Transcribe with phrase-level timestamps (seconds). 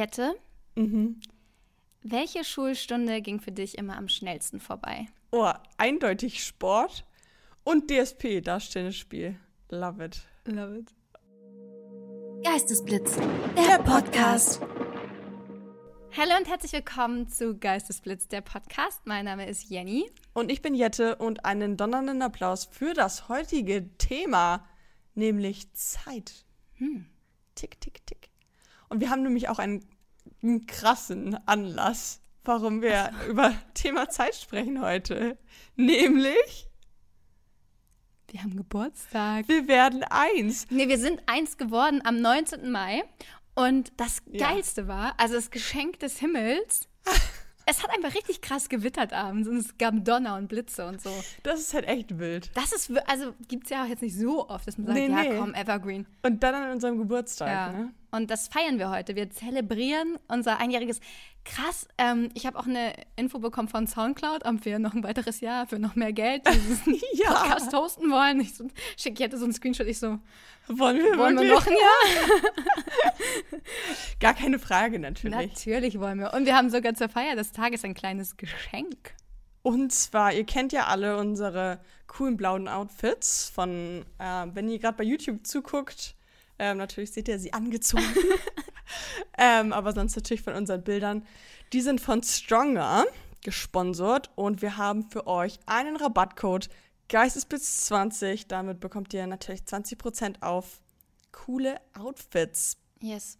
[0.00, 0.34] Jette,
[0.74, 1.22] Mhm.
[2.02, 5.06] welche Schulstunde ging für dich immer am schnellsten vorbei?
[5.32, 7.06] Oh, eindeutig Sport
[7.64, 9.40] und DSP, darstellendes Spiel.
[9.70, 10.20] Love it.
[10.44, 10.94] Love it.
[12.44, 13.16] Geistesblitz,
[13.56, 14.60] der Podcast.
[16.14, 19.00] Hallo und herzlich willkommen zu Geistesblitz, der Podcast.
[19.06, 20.10] Mein Name ist Jenny.
[20.34, 24.62] Und ich bin Jette und einen donnernden Applaus für das heutige Thema,
[25.14, 26.44] nämlich Zeit.
[26.74, 27.06] Hm.
[27.54, 28.28] Tick, tick, tick.
[28.88, 29.84] Und wir haben nämlich auch einen,
[30.42, 35.36] einen krassen Anlass, warum wir über Thema Zeit sprechen heute.
[35.76, 36.68] Nämlich,
[38.30, 39.48] Wir haben Geburtstag.
[39.48, 40.66] wir werden eins.
[40.70, 42.70] Nee, wir sind eins geworden am 19.
[42.70, 43.04] Mai.
[43.54, 44.50] Und das Ja.
[44.50, 46.88] Geilste war, also das Geschenk des Himmels,
[47.66, 51.10] es hat einfach richtig krass gewittert abends und es gab Donner und Blitze und so.
[51.42, 52.50] Das ist halt echt wild.
[52.54, 55.08] Das ist, also gibt es ja auch jetzt nicht so oft, dass man sagt, Nee,
[55.08, 55.38] ja nee.
[55.38, 56.06] komm, Evergreen.
[56.22, 57.72] Und dann an unserem Geburtstag, Ja.
[57.72, 57.94] ne?
[58.10, 59.16] Und das feiern wir heute.
[59.16, 61.00] Wir zelebrieren unser einjähriges.
[61.44, 65.40] Krass, ähm, ich habe auch eine Info bekommen von Soundcloud, ob wir noch ein weiteres
[65.40, 67.32] Jahr für noch mehr Geld diesen Ja.
[67.32, 68.40] Podcast hosten wollen.
[68.40, 69.86] Ich so, schick Jette so einen Screenshot.
[69.86, 70.18] Ich so,
[70.68, 72.50] Wollen wir, wollen wir noch ein Jahr?
[74.20, 75.36] Gar keine Frage, natürlich.
[75.36, 76.34] Natürlich wollen wir.
[76.34, 79.14] Und wir haben sogar zur Feier des Tages ein kleines Geschenk.
[79.62, 84.96] Und zwar, ihr kennt ja alle unsere coolen blauen Outfits von, äh, wenn ihr gerade
[84.96, 86.15] bei YouTube zuguckt,
[86.58, 88.04] ähm, natürlich seht ihr sie angezogen.
[89.38, 91.26] ähm, aber sonst natürlich von unseren Bildern.
[91.72, 93.04] Die sind von Stronger
[93.42, 96.68] gesponsert und wir haben für euch einen Rabattcode
[97.08, 98.46] Geistesblitz20.
[98.48, 100.80] Damit bekommt ihr natürlich 20% auf
[101.32, 102.76] coole Outfits.
[103.00, 103.38] Yes.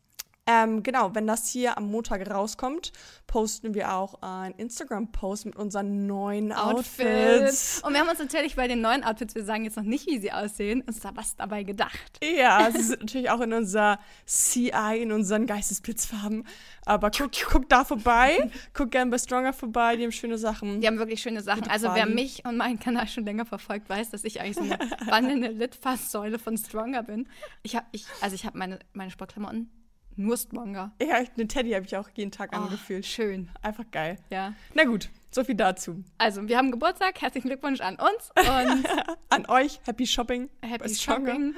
[0.48, 2.92] Ähm, genau, wenn das hier am Montag rauskommt,
[3.26, 7.82] posten wir auch ein Instagram-Post mit unseren neuen Outfits.
[7.82, 10.20] Und wir haben uns natürlich bei den neuen Outfits, wir sagen jetzt noch nicht, wie
[10.20, 12.20] sie aussehen, uns da was dabei gedacht.
[12.22, 16.46] Ja, sie sind natürlich auch in unser CI, in unseren Geistesblitzfarben.
[16.84, 20.80] Aber guck, guck da vorbei, guck gern bei Stronger vorbei, die haben schöne Sachen.
[20.80, 21.68] Die haben wirklich schöne Sachen.
[21.68, 24.78] Also wer mich und meinen Kanal schon länger verfolgt, weiß, dass ich eigentlich so eine
[25.10, 27.28] wandelnde Litfaßsäule von Stronger bin.
[27.64, 29.70] Ich habe, ich, also ich habe meine, meine Sportklamotten
[30.16, 30.92] nur Stronger.
[31.00, 33.04] Ja, eine Teddy habe ich auch jeden Tag Oh, angefühlt.
[33.06, 33.48] schön.
[33.62, 34.18] Einfach geil.
[34.30, 34.54] Ja.
[34.74, 36.02] Na gut, so viel dazu.
[36.18, 37.20] Also wir haben Geburtstag.
[37.20, 38.84] Herzlichen Glückwunsch an uns und
[39.28, 40.48] An euch, Happy Shopping.
[40.62, 40.94] Happy.
[40.94, 41.54] Shopping.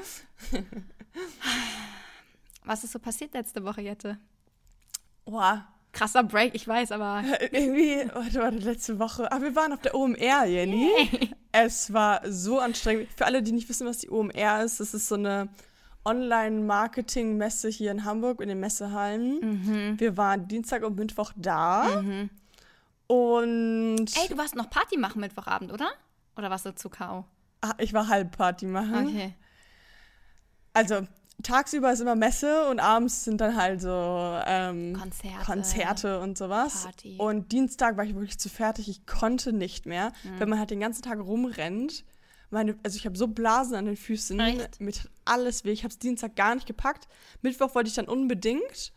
[2.64, 4.18] Was ist so passiert letzte Woche, Jette?
[5.24, 9.30] Boah, Krasser Break, ich weiß, aber irgendwie, warte, warte, letzte Woche.
[9.32, 10.90] Aber wir waren auf der OMR, Jenny.
[11.50, 13.08] Es war so anstrengend.
[13.16, 15.48] Für alle, die nicht wissen, was die OMR ist, das ist so eine
[16.08, 19.40] Online-Marketing-Messe hier in Hamburg in den Messehallen.
[19.40, 20.00] Mhm.
[20.00, 22.02] Wir waren Dienstag und Mittwoch da.
[23.06, 25.90] Und ey, du warst noch Party machen Mittwochabend, oder?
[26.36, 27.24] Oder warst du zu K.O.?
[27.62, 29.08] ah, ich war halb Party machen.
[29.08, 29.34] Okay.
[30.74, 31.06] Also
[31.42, 35.44] tagsüber ist immer Messe und abends sind dann halt so ähm, Konzerte.
[35.44, 36.84] Konzerte und sowas.
[36.84, 37.16] Party.
[37.18, 38.88] Und Dienstag war ich wirklich zu fertig.
[38.88, 40.38] Ich konnte nicht mehr, Mhm.
[40.40, 42.04] wenn man halt den ganzen Tag rumrennt.
[42.50, 44.38] Meine, also ich habe so Blasen an den Füßen.
[44.40, 44.80] Echt?
[44.80, 45.72] Mit alles weh.
[45.72, 47.06] Ich habe es Dienstag gar nicht gepackt.
[47.42, 48.92] Mittwoch wollte ich dann unbedingt.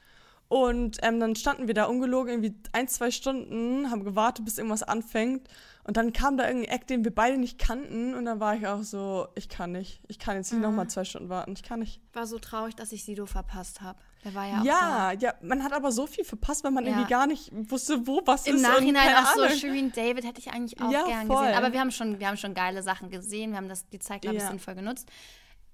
[0.48, 4.84] Und ähm, dann standen wir da ungelogen irgendwie ein, zwei Stunden, haben gewartet, bis irgendwas
[4.84, 5.48] anfängt.
[5.86, 8.14] Und dann kam da irgendein Eck, den wir beide nicht kannten.
[8.16, 10.02] Und dann war ich auch so, ich kann nicht.
[10.10, 10.64] Ich kann jetzt nicht Mhm.
[10.68, 11.54] nochmal zwei Stunden warten.
[11.54, 12.02] Ich kann nicht.
[12.14, 13.98] War so traurig, dass ich Sido verpasst habe.
[14.24, 16.92] Der war ja Ja, ja, man hat aber so viel verpasst, weil man Ja.
[16.92, 18.66] irgendwie gar nicht wusste, wo was Im ist.
[18.66, 19.48] und Nachhinein auch so.
[19.50, 21.38] Shirin David hätte ich eigentlich auch Ja, gern voll.
[21.48, 21.58] gesehen.
[21.58, 23.52] Aber wir haben schon, wir haben schon geile Sachen gesehen.
[23.52, 24.50] Wir haben das, die Zeit, glaube ich, Ja.
[24.50, 25.10] sinnvoll genutzt.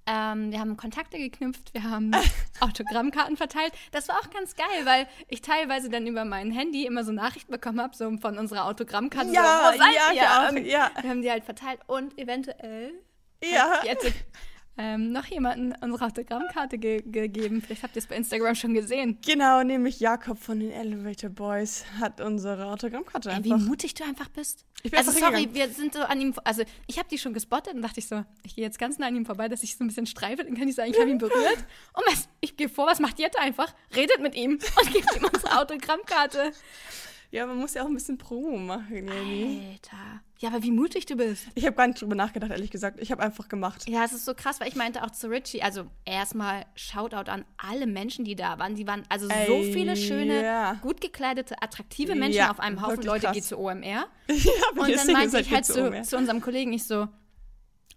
[0.09, 2.11] Ähm, wir haben Kontakte geknüpft, wir haben
[2.61, 3.73] Autogrammkarten verteilt.
[3.91, 7.51] Das war auch ganz geil, weil ich teilweise dann über mein Handy immer so Nachrichten
[7.51, 9.31] bekommen habe, so von unserer Autogrammkarte.
[9.33, 9.83] Ja, so,
[10.15, 10.91] ja, Und ja.
[11.01, 12.93] Wir haben die halt verteilt und eventuell
[13.43, 13.69] Ja.
[13.71, 14.05] hat jetzt
[14.77, 17.61] ähm, noch jemanden unsere Autogrammkarte ge gegeben.
[17.61, 19.17] Vielleicht habt ihr es bei Instagram schon gesehen.
[19.25, 24.29] Genau, nämlich Jakob von den Elevator Boys hat unsere Autogrammkarte Ey, wie mutig du einfach
[24.29, 24.65] bist.
[24.83, 27.73] Ich bin also sorry, wir sind so an ihm, also ich habe die schon gespottet
[27.73, 29.83] und dachte ich so, ich gehe jetzt ganz nah an ihm vorbei, dass ich so
[29.83, 31.65] ein bisschen streife, dann kann ich sagen, ich habe ihn berührt.
[31.93, 33.73] Und was, ich gehe vor, was macht Jette einfach?
[33.95, 34.51] Redet mit ihm
[34.81, 36.51] und gibt ihm unsere Autogrammkarte.
[37.31, 39.61] Ja, man muss ja auch ein bisschen Promo machen, Jenny.
[39.73, 40.21] Alter.
[40.39, 41.47] Ja, aber wie mutig du bist.
[41.55, 42.99] Ich habe gar nicht drüber nachgedacht, ehrlich gesagt.
[43.01, 43.89] Ich habe einfach gemacht.
[43.89, 47.43] Ja, es ist so krass, weil ich meinte auch zu Richie, also erstmal Shoutout an
[47.57, 48.75] alle Menschen, die da waren.
[48.75, 50.73] Die waren also so Ey, viele schöne, ja.
[50.75, 53.33] gut gekleidete, attraktive Menschen Ja, auf einem Haufen Leute, krass.
[53.33, 53.83] geht zu OMR.
[53.83, 57.07] ja, Und dann meinte ich halt zu, zu unserem Kollegen, ich so,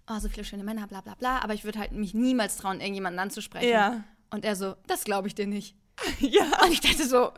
[0.09, 2.81] oh, so viele schöne Männer, bla bla bla, aber ich würde halt mich niemals trauen,
[2.81, 3.69] irgendjemanden anzusprechen.
[3.69, 4.05] Ja.
[4.31, 5.77] Und er so, das glaube ich dir nicht.
[6.21, 7.33] ja, Und ich dachte so,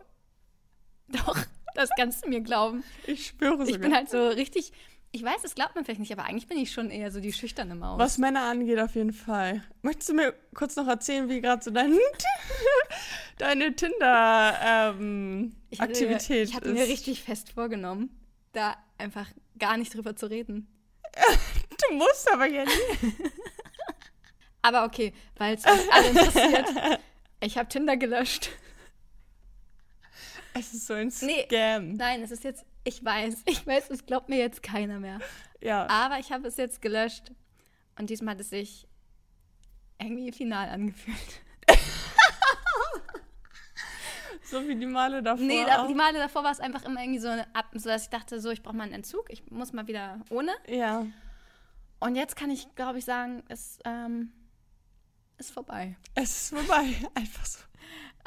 [1.08, 1.36] doch,
[1.74, 2.84] das kannst du mir glauben.
[3.06, 3.68] ich spüre sogar.
[3.68, 4.72] Ich bin halt so richtig,
[5.14, 7.34] Ich weiß, das glaubt man vielleicht nicht, aber eigentlich bin ich schon eher so die
[7.34, 7.98] schüchterne Maus.
[7.98, 9.62] Was Männer angeht, auf jeden Fall.
[9.82, 11.92] Möchtest du mir kurz noch erzählen, wie gerade so dein,
[13.38, 13.92] deine Ich hatte-
[15.92, 16.74] Tinder-Aktivität Ich hatte ist?
[16.74, 18.08] mir richtig fest vorgenommen,
[18.52, 19.26] da einfach
[19.58, 20.66] gar nicht drüber zu reden.
[21.88, 22.78] Du musst aber ja nicht.
[24.62, 26.66] Aber okay, weil es euch alle interessiert.
[27.40, 28.50] Ich habe Tinder gelöscht.
[30.54, 31.42] Es ist so ein Nee.
[31.46, 31.94] Scam.
[31.94, 35.18] Nein, es ist jetzt, ich weiß, ich weiß, es glaubt mir jetzt keiner mehr.
[35.60, 35.88] Ja.
[35.88, 37.32] Aber ich habe es jetzt gelöscht
[37.98, 38.88] und diesmal hat es sich
[39.98, 41.16] irgendwie final angefühlt.
[44.52, 45.46] So wie die Male davor.
[45.46, 45.86] Nee, auch.
[45.86, 48.50] die Male davor war es einfach immer irgendwie so, Ab so dass ich dachte, so,
[48.50, 50.52] ich brauche mal einen Entzug, ich muss mal wieder ohne.
[50.68, 51.06] Ja.
[52.00, 54.30] Und jetzt kann ich, glaube ich, sagen, es ähm,
[55.38, 55.96] ist vorbei.
[56.14, 56.94] Es ist vorbei.
[57.14, 57.60] Einfach so.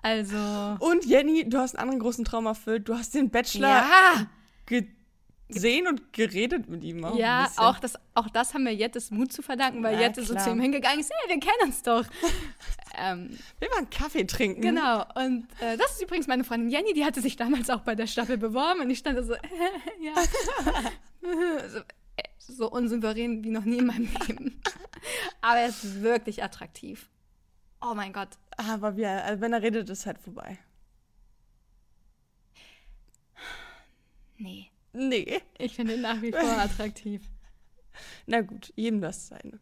[0.02, 0.38] Also.
[0.80, 2.90] Und Jenny, du hast einen anderen großen Traum erfüllt.
[2.90, 4.28] Du hast den Bachelor Ja,
[4.66, 7.04] gesehen und geredet mit ihm.
[7.06, 10.24] Auch ja auch, das, auch das haben wir Jettes Mut zu verdanken, weil Na, Jette
[10.24, 10.44] so klar.
[10.44, 12.06] zu ihm hingegangen ist, hey, wir kennen uns doch.
[12.98, 14.62] ähm, Wir waren Kaffee trinken.
[14.62, 17.96] genau, und äh, das ist übrigens meine Freundin Jenny, die hatte sich damals auch bei
[17.96, 19.34] der Staffel beworben und ich stand da so,
[20.02, 20.14] ja.
[21.70, 24.62] so, äh, so unsouverän wie noch nie in meinem Leben.
[25.42, 27.10] Aber er ist wirklich attraktiv.
[27.82, 28.30] Oh mein Gott.
[28.58, 30.58] Aber wir, also wenn er redet, ist halt vorbei.
[34.38, 34.70] Nee.
[34.94, 35.42] Nee.
[35.58, 37.22] Ich finde ihn nach wie vor attraktiv.
[38.26, 39.60] Na gut, jedem das seine.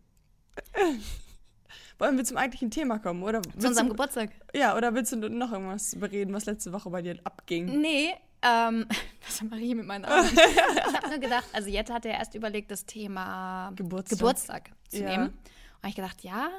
[2.00, 3.42] Wollen wir zum eigentlichen Thema kommen, oder?
[3.42, 4.32] Zu unserem du, Geburtstag.
[4.54, 7.82] ja, oder willst du noch irgendwas bereden, was letzte Woche bei dir abging?
[7.82, 8.86] Nee, ähm,
[9.26, 10.28] was mache ich hier mit meinen Augen?
[10.34, 14.18] ich habe nur gedacht, also Jette hatte ja erst überlegt, das Thema Geburtstag.
[14.20, 15.10] Geburtstag zu Ja.
[15.12, 15.38] nehmen.
[15.82, 16.50] Und ich gedacht, ja,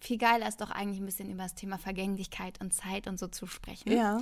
[0.00, 3.28] viel geiler ist doch eigentlich ein bisschen über das Thema Vergänglichkeit und Zeit und so
[3.28, 3.90] zu sprechen.
[3.92, 4.20] Ja.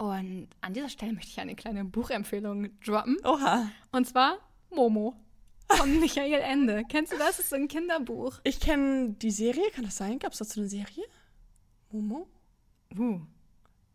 [0.00, 3.18] Und an dieser Stelle möchte ich eine kleine Buchempfehlung droppen.
[3.22, 3.68] Oha.
[3.92, 4.38] Und zwar
[4.70, 5.14] Momo
[5.68, 6.84] von Michael Ende.
[6.88, 7.36] Kennst du das?
[7.36, 8.40] Das ist so ein Kinderbuch.
[8.44, 10.18] Ich kenne die Serie, kann das sein?
[10.18, 11.04] Gab es dazu eine Serie?
[11.92, 12.26] Momo?
[12.98, 13.20] Uh.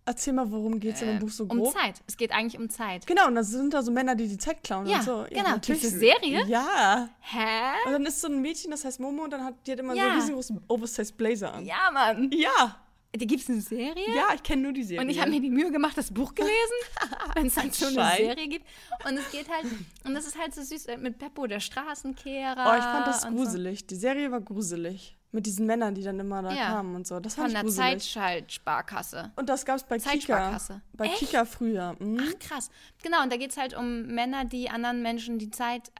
[0.07, 1.73] Erzähl mal, worum geht es in dem Buch so Um grob?
[1.73, 1.99] Zeit.
[2.05, 3.07] Es geht eigentlich um Zeit.
[3.07, 5.25] Genau, und da sind da so Männer, die die Zeit klauen Ja, und so.
[5.27, 5.49] genau.
[5.49, 5.81] natürlich.
[5.81, 6.45] Diese Serie?
[6.45, 7.09] Ja.
[7.21, 7.87] Hä?
[7.87, 9.93] Und dann ist so ein Mädchen, das heißt Momo, und dann hat die hat immer
[9.93, 10.09] so Ja.
[10.11, 11.65] einen riesengroßen Oversized Blazer an.
[11.65, 12.29] Ja, Mann.
[12.31, 12.79] Ja.
[13.17, 14.15] Die gibt es eine Serie?
[14.15, 15.01] Ja, ich kenne nur die Serie.
[15.01, 16.53] Und ich habe mir die Mühe gemacht, das Buch gelesen,
[17.35, 18.17] wenn es halt so eine Schein.
[18.17, 18.65] Serie gibt.
[19.07, 19.65] Und es geht halt,
[20.03, 22.71] und das ist halt so süß äh, mit Peppo, der Straßenkehrer.
[22.73, 23.87] Oh, ich fand das gruselig.
[23.87, 25.17] Die Serie war gruselig.
[25.31, 26.67] Mit diesen Männern, die dann immer da Ja.
[26.67, 27.19] kamen und so.
[27.19, 27.41] Das So.
[27.41, 28.13] fand Von ich der gruselig.
[28.13, 29.31] Zeitschaltsparkasse.
[29.35, 30.57] Und das gab es bei Kika.
[30.93, 31.95] Bei Kika früher.
[31.99, 32.21] Mhm.
[32.21, 32.69] Ach, krass.
[33.03, 35.91] Genau, und da geht es halt um Männer, die anderen Menschen die Zeit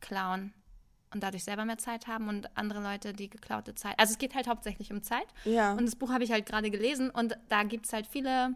[0.00, 0.52] klauen.
[1.14, 3.94] Und dadurch selber mehr Zeit haben und andere Leute die geklaute Zeit.
[3.98, 5.26] Also es geht halt hauptsächlich um Zeit.
[5.44, 5.72] Ja.
[5.72, 8.54] Und das Buch habe ich halt gerade gelesen und da gibt es halt viele,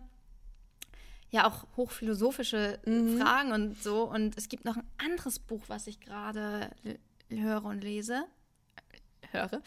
[1.31, 3.19] ja auch hochphilosophische Mhm.
[3.21, 4.03] Fragen und so.
[4.03, 6.71] Und es gibt noch ein anderes Buch, was ich gerade
[7.31, 8.25] höre und lese.
[9.31, 9.63] Höre.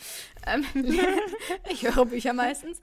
[0.46, 0.66] Ähm,
[1.70, 2.80] ich höre Bücher meistens.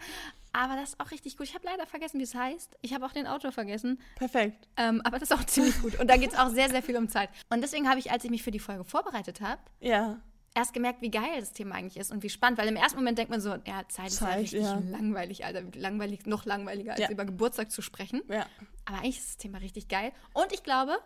[0.52, 1.46] Aber das ist auch richtig gut.
[1.46, 2.76] Ich habe leider vergessen, wie es heißt.
[2.82, 4.00] Ich habe auch den Autor vergessen.
[4.16, 4.68] Perfekt.
[4.76, 5.98] Ähm, aber das ist auch ziemlich gut.
[6.00, 7.28] Und da geht es auch sehr, sehr viel um Zeit.
[7.50, 10.20] Und deswegen habe ich, als ich mich für die Folge vorbereitet habe, Ja.
[10.54, 13.18] erst gemerkt, wie geil das Thema eigentlich ist und wie spannend, weil im ersten Moment
[13.18, 14.80] denkt man so, ja, Zeit, ist ja richtig ja.
[14.90, 17.10] langweilig, Alter, langweilig, noch langweiliger als Ja.
[17.10, 18.22] über Geburtstag zu sprechen.
[18.28, 18.46] Ja.
[18.86, 20.98] Aber eigentlich ist das Thema richtig geil und ich glaube,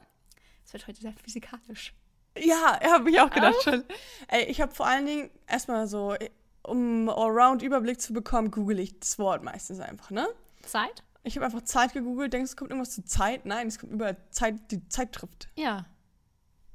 [0.64, 1.92] es wird heute sehr physikalisch.
[2.38, 3.84] Ja, habe ich auch gedacht schon.
[4.28, 6.14] Ey, ich habe vor allen Dingen erstmal so,
[6.62, 10.26] um Allround-Überblick zu bekommen, google ich das Wort meistens einfach, ne?
[10.62, 11.02] Zeit?
[11.24, 13.46] Ich habe einfach Zeit gegoogelt, denkst du, es kommt irgendwas zu Zeit?
[13.46, 15.48] Nein, es kommt über Zeit, die Zeit trifft.
[15.54, 15.86] Ja.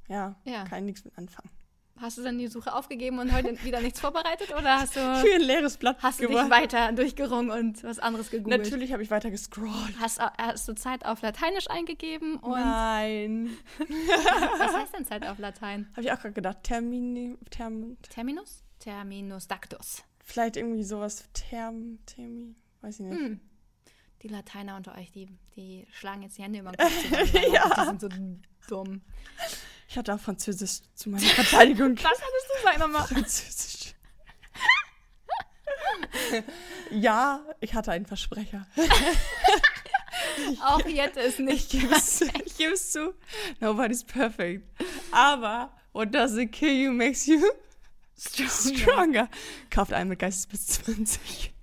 [0.08, 0.64] Ja, Ja.
[0.64, 1.50] kann nichts mit anfangen.
[2.00, 5.34] Hast du dann die Suche aufgegeben und heute wieder nichts vorbereitet oder hast du, Für
[5.34, 8.62] ein leeres Blatt hast du dich weiter durchgerungen und was anderes gegoogelt?
[8.64, 9.96] Natürlich habe ich weiter gescrollt.
[10.00, 13.50] Hast, hast du Zeit auf Lateinisch eingegeben und Nein.
[13.80, 15.88] was heißt denn Zeit auf Latein?
[15.94, 16.58] Habe ich auch gerade gedacht.
[16.62, 18.64] Termini, Term, Terminus?
[18.88, 20.02] Terminus dactus.
[20.24, 21.26] vielleicht irgendwie sowas.
[21.34, 23.20] Term, Termi, weiß ich nicht.
[23.20, 23.42] Hm.
[24.22, 25.28] Die Lateiner unter euch, die,
[25.58, 27.70] die schlagen jetzt die Hände über den Kopf Ja.
[27.76, 28.10] Die sind so
[28.70, 29.02] dumm.
[29.90, 31.98] Ich hatte auch Französisch zu meiner Verteidigung.
[32.02, 33.06] Was hattest du, sag nochmal?
[33.08, 33.94] Französisch.
[36.92, 38.66] ja, ich hatte einen Versprecher.
[40.64, 41.74] Auch Jette ist Ich nicht.
[41.74, 43.14] ich gebe es zu.
[43.60, 44.64] Nobody's perfect.
[45.12, 47.42] Aber what doesn't kill you makes you
[48.18, 49.30] stronger.
[49.70, 51.54] Kauft einen mit Geistes bis 20.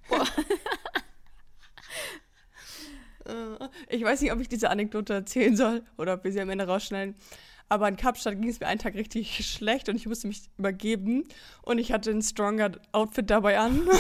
[3.25, 6.51] Äh, ich weiß nicht, ob ich diese Anekdote erzählen soll oder ob wir sie am
[6.51, 7.15] Ende rausschneiden.
[7.69, 11.25] Aber in Kapstadt ging es mir einen Tag richtig schlecht und ich musste mich übergeben.
[11.63, 13.81] Und ich hatte ein Stronger Outfit dabei an.
[13.89, 13.97] und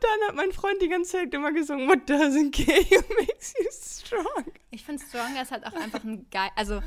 [0.00, 3.66] dann hat mein Freund die ganze Zeit immer gesungen, What doesn't kill you makes you
[3.70, 4.52] strong.
[4.70, 6.50] Ich finde Stronger ist halt auch einfach ein geil.
[6.56, 6.82] Also,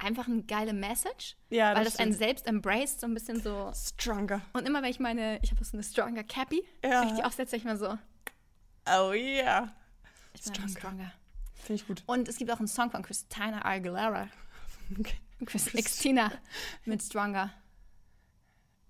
[0.00, 2.24] einfach eine geile Message, Ja, weil das das einen stimmt.
[2.26, 3.70] selbst embraced, so ein bisschen so.
[3.74, 4.40] Stronger.
[4.52, 7.00] Und immer wenn ich meine, ich habe so eine Stronger Cappy, Ja.
[7.02, 7.96] wenn ich die aufsetze, ich mal so,
[8.86, 9.72] Oh yeah.
[10.34, 10.68] ich bin Stronger.
[10.68, 11.12] stronger.
[11.54, 12.02] Finde ich gut.
[12.06, 14.28] Und es gibt auch einen Song von Christina Aguilera,
[14.98, 15.14] Okay.
[15.46, 16.32] Chris, Chris- Xtina
[16.84, 17.50] mit Stronger.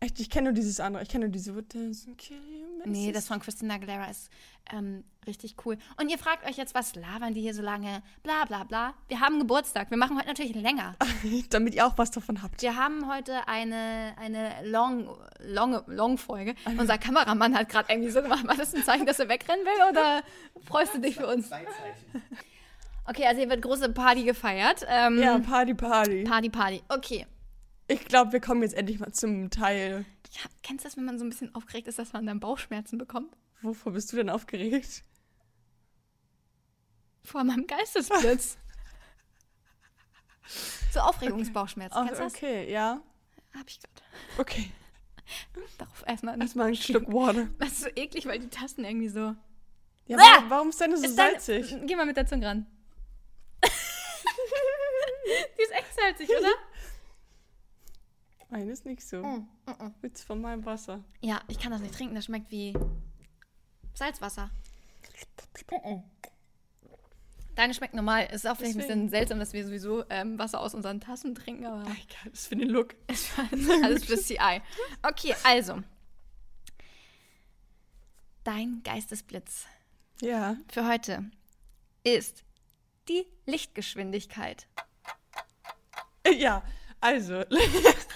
[0.02, 1.02] Echt, ich kenne nur dieses andere.
[1.02, 4.30] Ich kenne nur diese What doesn't kill you Nee, das von Christina Aguilera ist
[4.72, 5.76] ähm, richtig cool.
[6.00, 8.02] Und ihr fragt euch jetzt, was labern die hier so lange?
[8.22, 8.94] Bla bla bla.
[9.08, 9.90] Wir haben Geburtstag.
[9.90, 10.94] Wir machen heute natürlich länger.
[11.50, 12.62] Damit ihr auch was davon habt.
[12.62, 15.08] Wir haben heute eine, eine long,
[15.40, 16.54] long, long Folge.
[16.78, 18.46] Unser Kameramann hat gerade irgendwie so gemacht.
[18.46, 20.22] War das ein Zeichen, dass er wegrennen will oder
[20.66, 21.48] freust du dich für uns?
[21.48, 22.22] Zwei Zeichen.
[23.06, 24.86] Okay, also hier wird große Party gefeiert.
[24.88, 26.24] Ähm, Ja, Party, Party.
[26.24, 26.82] Party, Party.
[26.88, 27.26] Okay.
[27.90, 30.04] Ich glaube, wir kommen jetzt endlich mal zum Teil.
[30.32, 32.98] Ja, kennst du das, wenn man so ein bisschen aufgeregt ist, dass man dann Bauchschmerzen
[32.98, 33.36] bekommt?
[33.62, 35.02] Wovor bist du denn aufgeregt?
[37.24, 38.58] Vor meinem Geistesblitz.
[40.92, 41.96] so Aufregungsbauchschmerzen.
[41.98, 42.34] Ach, Kennst du das?
[42.34, 43.00] okay, ja.
[43.58, 44.02] Hab ich gerade.
[44.38, 44.70] Okay.
[45.78, 46.40] Darauf erstmal.
[46.40, 47.48] Erstmal einen Schluck Water.
[47.58, 49.34] Das ist so eklig, weil die Tasten irgendwie so.
[50.06, 50.20] Ja, Ah!
[50.36, 51.74] warum, warum ist deine so Ist salzig?
[51.86, 52.66] Geh mal mit der Zunge ran.
[53.62, 53.68] die
[55.62, 56.48] ist echt salzig, oder?
[58.50, 59.22] Meine ist nicht so.
[59.22, 59.94] Mm, mm, mm.
[60.02, 61.04] Witz von meinem Wasser.
[61.20, 62.14] Ja, ich kann das nicht trinken.
[62.14, 62.76] Das schmeckt wie
[63.94, 64.50] Salzwasser.
[67.54, 68.26] Deine schmeckt normal.
[68.30, 69.00] Es ist auch vielleicht ein Deswegen.
[69.02, 72.40] bisschen seltsam, dass wir sowieso ähm, Wasser aus unseren Tassen trinken, aber Ach, egal, das
[72.40, 72.94] ist für den Look.
[73.06, 73.46] es war
[73.84, 74.62] alles fürs CI.
[75.02, 75.82] Okay, also.
[78.44, 79.66] Dein Geistesblitz
[80.22, 80.56] Ja.
[80.72, 81.30] für heute
[82.02, 82.44] ist
[83.08, 84.66] die Lichtgeschwindigkeit.
[86.38, 86.62] Ja,
[87.00, 87.44] also,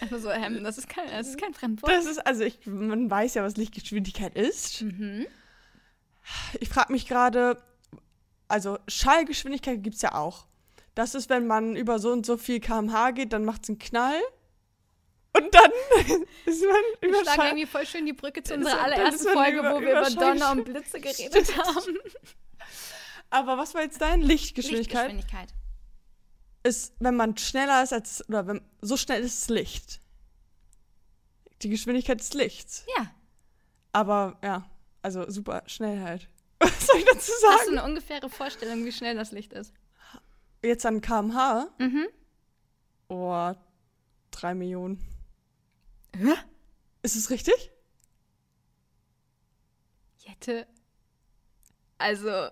[0.00, 1.90] Also so, ähm, das ist kein, das ist kein Fremdwort.
[1.92, 4.82] das ist, also ich, man weiß ja, was Lichtgeschwindigkeit ist.
[4.82, 5.26] Mhm.
[6.60, 7.60] Ich frage mich gerade,
[8.48, 10.46] also Schallgeschwindigkeit gibt es ja auch.
[10.94, 13.78] Das ist, wenn man über so und so viel kmh geht, dann macht es einen
[13.78, 14.20] Knall.
[15.36, 15.70] Und dann
[16.46, 17.46] ist man Wir über schlagen Schall.
[17.48, 20.64] irgendwie voll schön die Brücke zu unserer allerersten Folge, über- wo wir über Donner und
[20.64, 21.98] Blitze geredet haben.
[23.30, 25.12] Aber was war jetzt dein Lichtgeschwindigkeit?
[25.12, 25.48] Lichtgeschwindigkeit.
[26.68, 30.00] Ist, wenn man schneller ist als, oder wenn, so schnell ist das Licht.
[31.62, 32.84] Die Geschwindigkeit des Lichts.
[32.96, 33.10] Ja.
[33.92, 34.68] Aber ja,
[35.00, 36.28] also super schnell halt.
[36.58, 37.78] Was soll ich dazu Hast du sagen?
[37.78, 39.72] eine ungefähre Vorstellung, wie schnell das Licht ist?
[40.62, 41.68] Jetzt an kmh?
[41.78, 42.06] Mhm.
[43.08, 43.52] Oh,
[44.30, 45.02] drei Millionen.
[46.14, 46.34] Hä?
[47.02, 47.70] Ist es richtig?
[50.18, 50.66] Jette.
[51.96, 52.48] Also,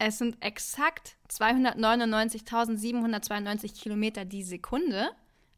[0.00, 5.10] es sind exakt 299.792 Kilometer die Sekunde.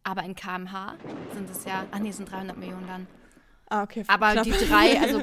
[0.04, 0.96] Aber in kmh
[1.32, 3.06] sind es ja, ach nee, sind 300 Millionen dann.
[3.70, 4.02] Ah, okay.
[4.08, 4.44] Aber knapp.
[4.44, 5.22] die drei, also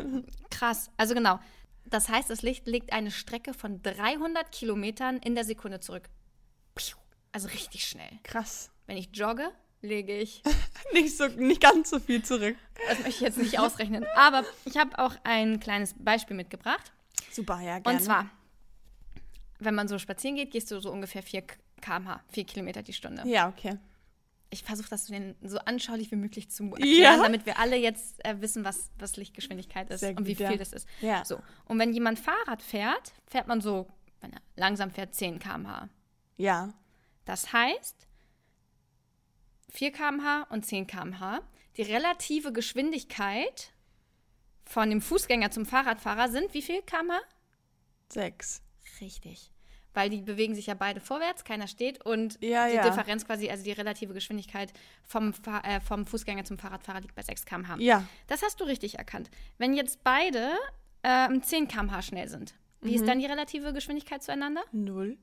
[0.50, 0.90] krass.
[0.96, 1.42] Also genau.
[1.86, 6.08] Das heißt, das Licht legt eine Strecke von 300 Kilometern in der Sekunde zurück.
[6.76, 6.96] Piu.
[7.34, 8.20] Also richtig schnell.
[8.24, 8.72] Krass.
[8.88, 10.44] Wenn ich jogge, lege ich,
[10.94, 12.56] Nicht, so, nicht ganz so viel zurück.
[12.88, 16.94] das möchte ich jetzt nicht ausrechnen, aber ich habe auch ein kleines Beispiel mitgebracht.
[17.32, 17.98] Super, ja, gerne.
[17.98, 18.30] Und zwar,
[19.60, 21.44] wenn man so spazieren geht, gehst du so ungefähr 4
[21.82, 23.24] km/h, 4 Kilometer die Stunde.
[23.28, 23.78] Ja, okay.
[24.52, 25.12] Ich versuche das
[25.44, 27.22] so anschaulich wie möglich zu erklären, Ja.
[27.22, 30.58] damit wir alle jetzt äh, wissen, was, was Lichtgeschwindigkeit ist Sehr und wie viel ja.
[30.58, 30.88] das ist.
[31.02, 31.24] Ja.
[31.24, 31.40] So.
[31.66, 33.88] Und wenn jemand Fahrrad fährt, fährt man so,
[34.22, 35.90] wenn er langsam fährt, 10 km/h.
[36.38, 36.74] Ja.
[37.26, 38.08] Das heißt,
[39.70, 41.42] 4 km/h und 10 km/h.
[41.78, 43.72] Die relative Geschwindigkeit
[44.66, 47.20] von dem Fußgänger zum Fahrradfahrer sind wie viel km/h?
[48.12, 48.64] Sechs.
[49.02, 49.52] Richtig.
[49.94, 52.84] Weil die bewegen sich ja beide vorwärts, keiner steht und Ja, die ja.
[52.88, 54.72] Differenz quasi, also die relative Geschwindigkeit
[55.04, 57.78] vom, Fahr äh, vom Fußgänger zum Fahrradfahrer liegt bei 6 km/h.
[57.80, 58.06] Ja.
[58.28, 59.32] Das hast du richtig erkannt.
[59.58, 60.52] Wenn jetzt beide
[61.04, 62.96] ähm, 10 km/h schnell sind, wie Mhm.
[62.96, 64.62] ist dann die relative Geschwindigkeit zueinander?
[64.72, 65.18] Null.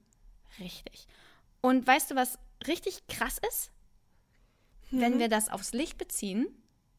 [0.58, 1.06] Richtig.
[1.60, 3.70] Und weißt du, was richtig krass ist?
[4.90, 5.00] Mhm.
[5.00, 6.46] Wenn wir das aufs Licht beziehen,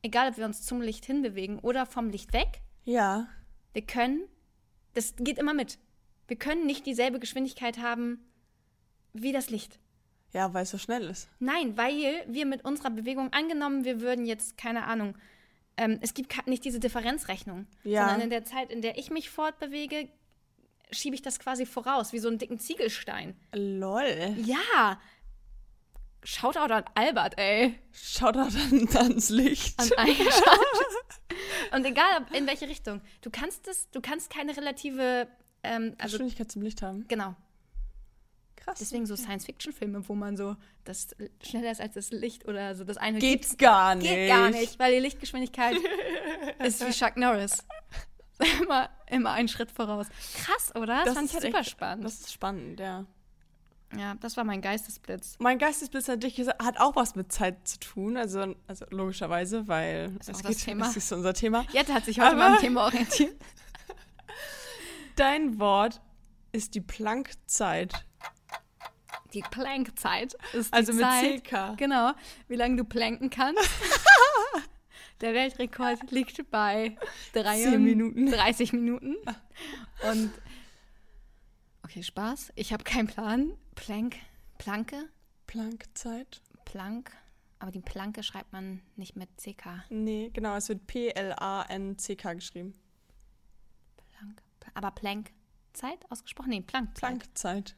[0.03, 3.27] egal ob wir uns zum Licht hinbewegen oder vom Licht weg, Ja.
[3.73, 4.21] wir können,
[4.93, 5.79] das geht immer mit.
[6.27, 8.19] Wir können nicht dieselbe Geschwindigkeit haben
[9.13, 9.79] wie das Licht.
[10.33, 11.29] Ja, weil es so schnell ist.
[11.39, 15.17] Nein, weil wir mit unserer Bewegung angenommen, wir würden jetzt, keine Ahnung,
[15.77, 18.01] ähm, es gibt nicht diese Differenzrechnung, Ja.
[18.07, 20.09] sondern in der Zeit, in der ich mich fortbewege,
[20.91, 23.35] schiebe ich das quasi voraus, wie so einen dicken Ziegelstein.
[23.53, 24.35] Lol.
[24.43, 24.99] Ja.
[26.23, 27.79] Shoutout an Albert, ey.
[27.93, 29.79] Schaut auch dann ans Licht.
[29.79, 31.21] An Eigenschaft.
[31.73, 33.01] Und egal in welche Richtung.
[33.21, 35.27] Du kannst es, du kannst keine relative,
[35.63, 37.05] ähm, also Geschwindigkeit zum Licht haben.
[37.07, 37.35] genau.
[38.55, 38.79] Krass.
[38.79, 42.97] Deswegen so Science-Fiction-Filme, wo man so das schneller ist als das Licht oder so das
[42.97, 44.09] eine Geht's gibt's- gar nicht.
[44.09, 45.77] Geht gar nicht, weil die Lichtgeschwindigkeit
[46.65, 47.63] ist wie Chuck Norris.
[48.61, 50.05] Immer, immer einen Schritt voraus.
[50.43, 51.03] Krass, oder?
[51.05, 52.03] Das, fand ich ist super echt- spannend.
[52.05, 53.05] Das ist spannend, ja.
[53.97, 55.37] Ja, das war mein Geistesblitz.
[55.39, 59.67] Mein Geistesblitz hat, dich gesagt- hat auch was mit Zeit zu tun, also, also logischerweise,
[59.67, 60.85] weil Ist geht, das Thema.
[60.85, 61.65] das ist unser Thema.
[61.71, 63.35] Jette hat sich heute Aber- mal am Thema orientiert.
[65.17, 65.99] Dein Wort
[66.51, 67.91] ist die Plankzeit.
[69.33, 71.75] Die Plankzeit ist die Also mit Zeit, CK.
[71.75, 72.11] Genau,
[72.47, 73.67] wie lange du planken kannst.
[75.21, 76.95] Der Weltrekord liegt bei
[77.33, 78.29] drei Zehn Minuten.
[78.29, 79.15] 30 Minuten.
[80.07, 80.31] Und
[81.83, 82.53] okay, Spaß.
[82.53, 83.53] Ich habe keinen Plan.
[83.73, 84.17] Plank,
[84.59, 85.09] Planke,
[85.47, 86.41] Plankzeit?
[86.65, 87.11] Plank.
[87.57, 89.83] Aber die Planke schreibt man nicht mit CK.
[89.89, 92.75] Nee, genau, es wird P-L-A-N-C-K geschrieben.
[94.73, 96.49] Aber Plankzeit ausgesprochen?
[96.49, 96.99] Nee, Plankzeit.
[96.99, 97.75] Plankzeit.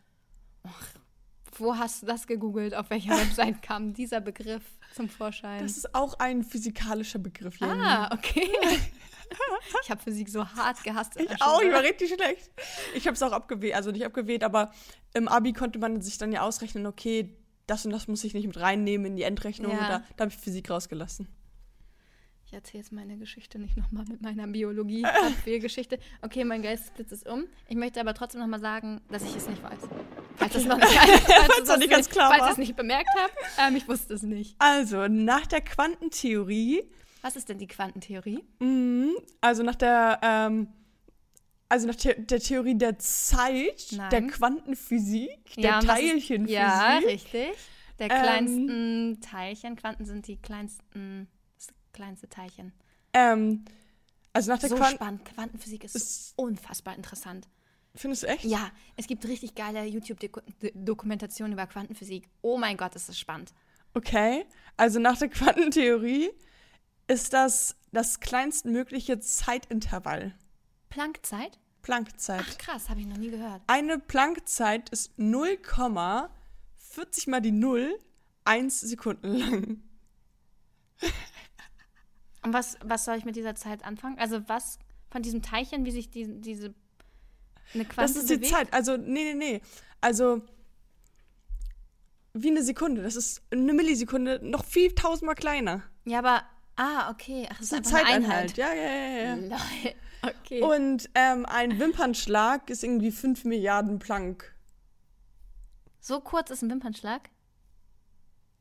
[1.58, 2.76] Wo hast du das gegoogelt?
[2.76, 4.64] Auf welcher Website kam dieser Begriff
[4.96, 5.62] zum Vorschein?
[5.62, 7.82] Das ist auch ein physikalischer Begriff, Jenny.
[7.82, 8.50] ah, okay.
[9.84, 11.20] ich habe Physik so hart gehasst.
[11.20, 12.52] Ich auch, ich war richtig schlecht.
[12.96, 14.72] Ich habe es auch abgewählt, also nicht abgewählt, aber
[15.14, 17.36] im Abi konnte man sich dann ja ausrechnen, okay,
[17.68, 19.72] das und das muss ich nicht mit reinnehmen in die Endrechnung.
[19.72, 19.88] Ja.
[19.88, 21.28] Da, da habe ich Physik rausgelassen.
[22.52, 25.06] Ich erzähle jetzt meine Geschichte nicht nochmal mit meiner Biologie.
[25.06, 26.00] Abwehrgeschichte.
[26.24, 27.46] Okay, mein Geistesblitz ist um.
[27.68, 29.78] Ich möchte aber trotzdem nochmal sagen, dass ich es nicht weiß.
[30.36, 32.48] Falls es noch nicht, falls es noch nicht ganz klar falls war.
[32.48, 34.56] ich es nicht bemerkt habe, ähm, ich wusste es nicht.
[34.58, 36.82] Also, nach der Quantentheorie,
[37.22, 38.44] Was ist denn die Quantentheorie?
[38.58, 40.70] mhm, also nach der, ähm,
[41.70, 44.10] also nach the der Theorie der Zeit, Nein.
[44.10, 46.50] der Quantenphysik, der Ja, und was ist- Teilchenphysik.
[46.60, 47.48] Ja, richtig.
[48.00, 49.76] Der Ähm, kleinsten Teilchen.
[49.76, 51.28] Quanten sind die kleinsten,
[52.00, 52.72] kleinste Teilchen.
[53.14, 53.66] ähm,
[54.32, 54.96] also nach der So Quanten...
[54.96, 55.26] spannend.
[55.26, 57.48] Quantenphysik ist, Ist- unfassbar interessant.
[57.96, 58.46] Findest du echt?
[58.46, 62.30] Ja, es gibt richtig geile YouTube-Dokumentationen über Quantenphysik.
[62.42, 63.52] Oh mein Gott, ist das spannend.
[63.96, 64.46] Okay,
[64.78, 66.30] also nach der Quantentheorie
[67.08, 70.36] ist das das kleinstmögliche Zeitintervall.
[70.90, 71.60] Planckzeit?
[71.82, 72.46] Planckzeit.
[72.48, 73.62] Ach krass, habe ich noch nie gehört.
[73.68, 77.98] Eine Planckzeit ist 0,40 mal die 0,
[78.46, 79.82] 1 Sekunden lang.
[82.44, 84.18] Und was, was soll ich mit dieser Zeit anfangen?
[84.20, 84.80] Also was
[85.12, 86.74] von diesem Teilchen, wie sich die, diese
[87.74, 88.52] eine Quante Das ist die bewegt?
[88.54, 88.74] Zeit.
[88.74, 89.62] Also, nee, nee, nee.
[90.02, 90.42] Also,
[92.34, 93.02] wie eine Sekunde.
[93.04, 95.84] Das ist eine Millisekunde noch viel tausendmal kleiner.
[96.06, 96.44] Ja, aber
[96.76, 98.50] ah, okay, ach, das Das ist eine eine Einheit.
[98.52, 98.58] Zeiteinheit.
[98.58, 99.58] Ja, ja, ja, ja.
[99.58, 99.94] Lol.
[100.22, 100.62] Okay.
[100.62, 104.54] Und ähm, ein Wimpernschlag ist irgendwie 5 Milliarden Planck.
[106.02, 107.30] so kurz ist ein Wimpernschlag?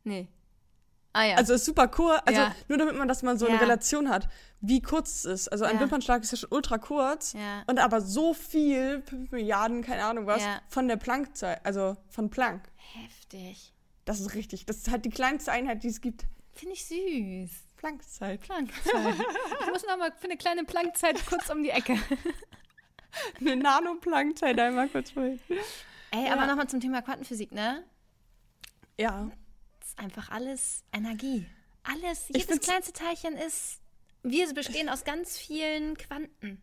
[0.04, 0.28] Nee.
[1.12, 1.36] Ah ja.
[1.36, 2.54] Also ist super kurz, also Ja.
[2.68, 3.60] nur damit man das mal so eine Ja.
[3.62, 4.28] Relation hat,
[4.60, 5.48] wie kurz es ist.
[5.48, 5.80] Also ein Ja.
[5.80, 7.62] Wimpernschlag ist ja schon ultra kurz Ja.
[7.66, 10.60] und aber so viel, 5 Milliarden, keine Ahnung was, Ja.
[10.68, 12.70] von der Planckzeit, also von Planck.
[12.76, 13.72] Heftig.
[14.04, 14.66] Das ist richtig.
[14.66, 16.24] Das ist halt die kleinste Einheit, die es gibt.
[16.52, 17.50] Finde ich süß.
[17.76, 18.40] Planckzeit.
[18.40, 19.14] Planckzeit.
[19.60, 21.96] ich muss noch mal für eine kleine Planckzeit kurz um die Ecke.
[23.40, 25.40] Eine Nanoplanckzeit einmal kurz vorhin.
[26.10, 26.32] Ey, Ja.
[26.34, 27.82] aber nochmal zum Thema Quantenphysik, ne?
[28.98, 29.30] Ja.
[29.98, 31.46] Ist einfach alles Energie.
[31.82, 33.80] Alles, jedes kleinste Teilchen ist.
[34.22, 36.62] Wir bestehen aus ganz vielen Quanten.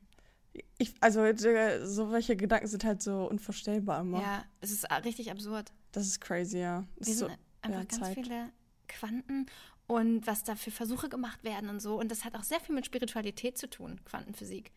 [0.78, 4.22] Ich, also äh, so welche Gedanken sind halt so unvorstellbar immer.
[4.22, 5.74] Ja, es ist äh, richtig absurd.
[5.92, 6.86] Das ist crazy, ja.
[6.98, 8.14] Das Wir ist so, sind einfach ja, ganz Zeit.
[8.14, 8.50] viele
[8.88, 9.48] Quanten
[9.88, 12.00] und was da für Versuche gemacht werden und so.
[12.00, 14.72] Und das hat auch sehr viel mit Spiritualität zu tun, Quantenphysik.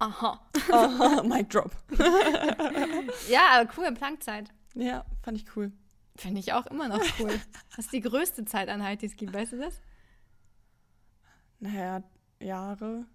[0.00, 0.40] Aha.
[0.70, 1.70] Aha, Mic drop.
[3.28, 4.50] Ja, aber cool, Planckzeit.
[4.74, 5.72] Ja, fand ich cool.
[6.16, 7.40] Finde ich auch immer noch cool.
[7.70, 9.80] Das ist die größte Zeiteinheit, die es gibt, weißt du das?
[11.58, 12.02] Naja,
[12.40, 13.06] Jahre,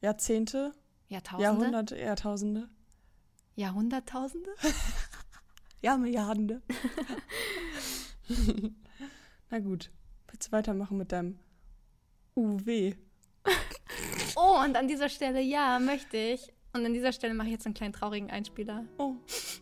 [0.00, 0.72] Jahrzehnte,
[1.08, 1.42] Jahrtausende?
[1.44, 2.68] Jahrhunderte, Jahrtausende.
[3.54, 4.50] Jahrhunderttausende?
[5.82, 6.62] Ja, Milliarden.
[9.50, 9.90] Na gut,
[10.26, 11.38] willst du weitermachen mit deinem
[12.34, 12.94] UW?
[14.38, 16.52] Oh, und an dieser Stelle, ja, möchte ich.
[16.76, 19.14] Und an dieser Stelle mache ich jetzt einen kleinen traurigen Einspieler, Oh,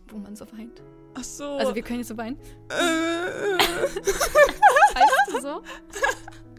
[0.08, 0.82] wo man so weint.
[1.14, 1.44] ach so.
[1.52, 2.36] Also wir können jetzt so weinen.
[2.70, 2.74] äh,
[4.94, 5.62] Weißt du so?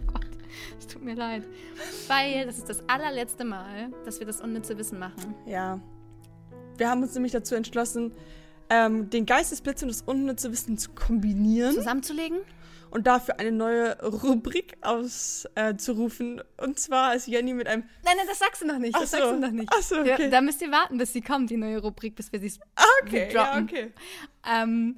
[0.08, 0.26] Gott,
[0.80, 1.44] es tut mir leid.
[2.08, 5.36] Weil das ist das allerletzte Mal, dass wir das unnütze Wissen machen.
[5.46, 5.80] ja.
[6.78, 8.12] Wir haben uns nämlich dazu entschlossen,
[8.70, 12.40] ähm, den Geistesblitz und das unnütze Wissen zu kombinieren Zusammenzulegen?
[12.96, 16.42] Und dafür eine neue Rubrik auszurufen.
[16.58, 17.84] und zwar ist Jenny mit einem.
[18.04, 18.96] Nein, nein, das sagst du noch nicht.
[18.96, 19.18] Das so.
[19.18, 19.70] sagst du noch nicht.
[19.74, 20.24] Ach so, okay.
[20.24, 22.84] Ja, da müsst ihr warten, bis sie kommt, die neue Rubrik, bis wir sie Ah,
[23.04, 23.64] okay, wir ja, droppen.
[23.66, 23.94] okay.
[24.50, 24.98] Ähm,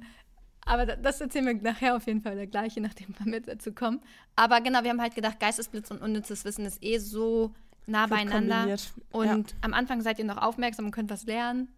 [0.64, 3.72] aber da- das erzählen wir nachher auf jeden Fall der gleiche, nachdem wir mit dazu
[3.72, 4.00] kommen.
[4.36, 7.52] Aber genau, wir haben halt gedacht, Geistesblitz und unnützes Wissen ist eh so
[7.86, 8.76] nah beieinander.
[9.10, 11.68] Und am Anfang seid ihr noch aufmerksam und könnt was lernen.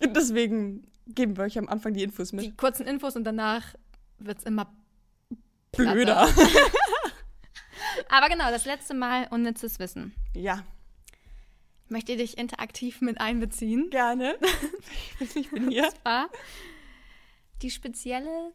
[0.00, 0.08] Ja.
[0.08, 2.44] Deswegen geben wir euch am Anfang die Infos mit.
[2.44, 3.74] Die kurzen Infos und danach
[4.18, 4.72] wird es immer.
[5.72, 6.28] Blöder.
[8.08, 10.14] Aber genau, das letzte Mal unnützes Wissen.
[10.34, 10.64] Ja.
[11.84, 13.90] Ich möchte dich interaktiv mit einbeziehen.
[13.90, 14.36] Gerne.
[15.34, 15.84] ich bin hier.
[15.84, 16.28] Und zwar
[17.62, 18.52] die spezielle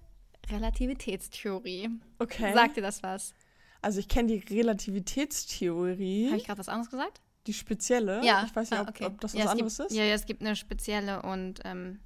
[0.49, 1.89] Relativitätstheorie.
[2.19, 2.53] Okay.
[2.53, 3.33] Sagt dir das was?
[3.81, 6.27] Also ich kenne die Relativitätstheorie.
[6.27, 7.21] Habe ich gerade was anderes gesagt?
[7.47, 8.23] Die spezielle?
[8.23, 8.43] Ja.
[8.45, 9.05] Ich weiß nicht, Ah, ob, okay.
[9.05, 9.97] ob das was es anderes gibt, ist.
[9.97, 11.99] Ja, ja, es gibt eine spezielle und ähm,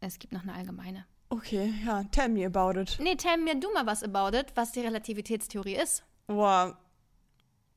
[0.00, 1.04] es gibt noch eine allgemeine.
[1.32, 2.98] Okay, ja, tell me about it.
[3.00, 6.02] Nee, tell mir du mal was about it, was die Relativitätstheorie ist.
[6.26, 6.76] Boah,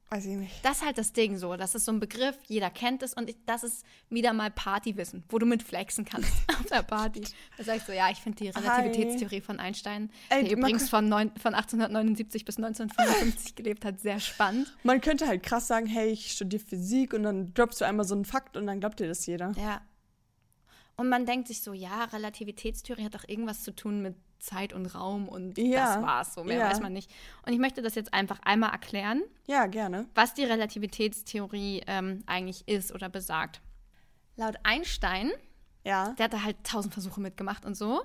[0.10, 0.66] weiß ich nicht.
[0.66, 1.56] Das ist halt das Ding so.
[1.56, 5.24] Das ist so ein Begriff, jeder kennt es und ich, das ist wieder mal Partywissen,
[5.30, 7.22] wo du mit flexen kannst auf der Party.
[7.58, 11.32] Da sagst du, ja, ich finde die Relativitätstheorie von Einstein, Ey, der übrigens von, neun,
[11.40, 14.76] von 1879 bis 1955 gelebt hat, sehr spannend.
[14.82, 18.16] Man könnte halt krass sagen, hey, ich studiere Physik und dann droppst du einmal so
[18.16, 19.52] einen Fakt und dann glaubt dir das jeder.
[19.58, 19.80] Ja.
[20.96, 24.86] Und man denkt sich so, ja, Relativitätstheorie hat doch irgendwas zu tun mit Zeit und
[24.94, 25.96] Raum und Ja.
[25.96, 26.70] das war's so, mehr Ja.
[26.70, 27.10] weiß man nicht.
[27.46, 30.08] Und ich möchte das jetzt einfach einmal erklären, Ja, gerne.
[30.16, 33.62] was die Relativitätstheorie ähm, eigentlich ist oder besagt.
[34.36, 35.32] Laut Einstein,
[35.86, 36.14] Ja.
[36.14, 38.04] der hat da halt tausend Versuche mitgemacht und so,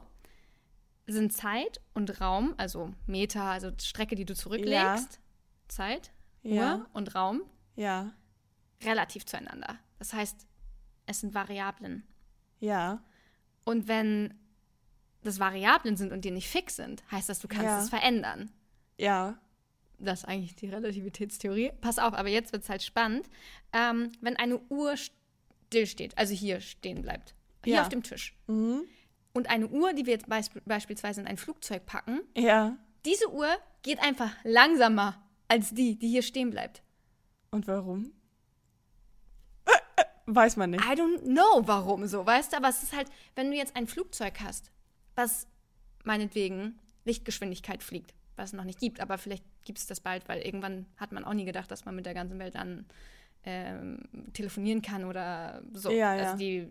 [1.06, 5.20] sind Zeit und Raum, also Meter, also Strecke, die du zurücklegst,
[5.68, 6.12] Zeit.
[6.44, 7.42] Uhr und Raum,
[7.76, 8.12] Ja.
[8.84, 9.76] relativ zueinander.
[9.98, 10.46] Das heißt,
[11.06, 12.06] es sind Variablen.
[12.60, 13.02] Ja.
[13.64, 14.34] Und wenn
[15.22, 17.80] das Variablen sind und die nicht fix sind, heißt das, du kannst Ja.
[17.82, 18.50] es verändern.
[18.98, 19.38] Ja.
[19.98, 21.72] Das ist eigentlich die Relativitätstheorie.
[21.80, 23.28] Pass auf, aber jetzt wird es halt spannend.
[23.72, 27.82] Ähm, wenn eine Uhr stillsteht, also hier stehen bleibt, hier Ja.
[27.82, 28.82] auf dem Tisch, Mhm.
[29.32, 32.76] und eine Uhr, die wir jetzt beisp beispielsweise in ein Flugzeug packen, Ja.
[33.04, 33.48] diese Uhr
[33.82, 36.82] geht einfach langsamer als die, die hier stehen bleibt.
[37.50, 38.12] Und warum?
[40.30, 40.84] Weiß man nicht.
[40.84, 42.58] I don't know, warum so, weißt du?
[42.58, 44.70] Aber es ist halt, wenn du jetzt ein Flugzeug hast,
[45.14, 45.46] was
[46.04, 50.42] meinetwegen Lichtgeschwindigkeit fliegt, was es noch nicht gibt, aber vielleicht gibt es das bald, weil
[50.42, 52.84] irgendwann hat man auch nie gedacht, dass man mit der ganzen Welt dann
[53.44, 54.00] ähm,
[54.34, 55.90] telefonieren kann oder so.
[55.90, 56.24] Ja, ja.
[56.24, 56.68] Also die,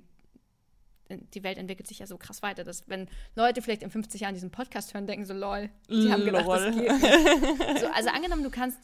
[1.34, 4.36] die Welt entwickelt sich ja so krass weiter, dass wenn Leute vielleicht in 50 Jahren
[4.36, 6.74] diesen Podcast hören, denken so, lol, die haben gedacht, das Lol.
[6.76, 7.80] geht nicht.
[7.80, 8.78] so, Also angenommen, du kannst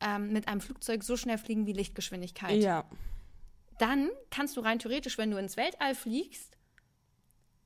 [0.00, 2.84] ähm, mit einem Flugzeug so schnell fliegen wie Lichtgeschwindigkeit Ja.
[3.78, 6.56] Dann kannst du rein theoretisch, wenn du ins Weltall fliegst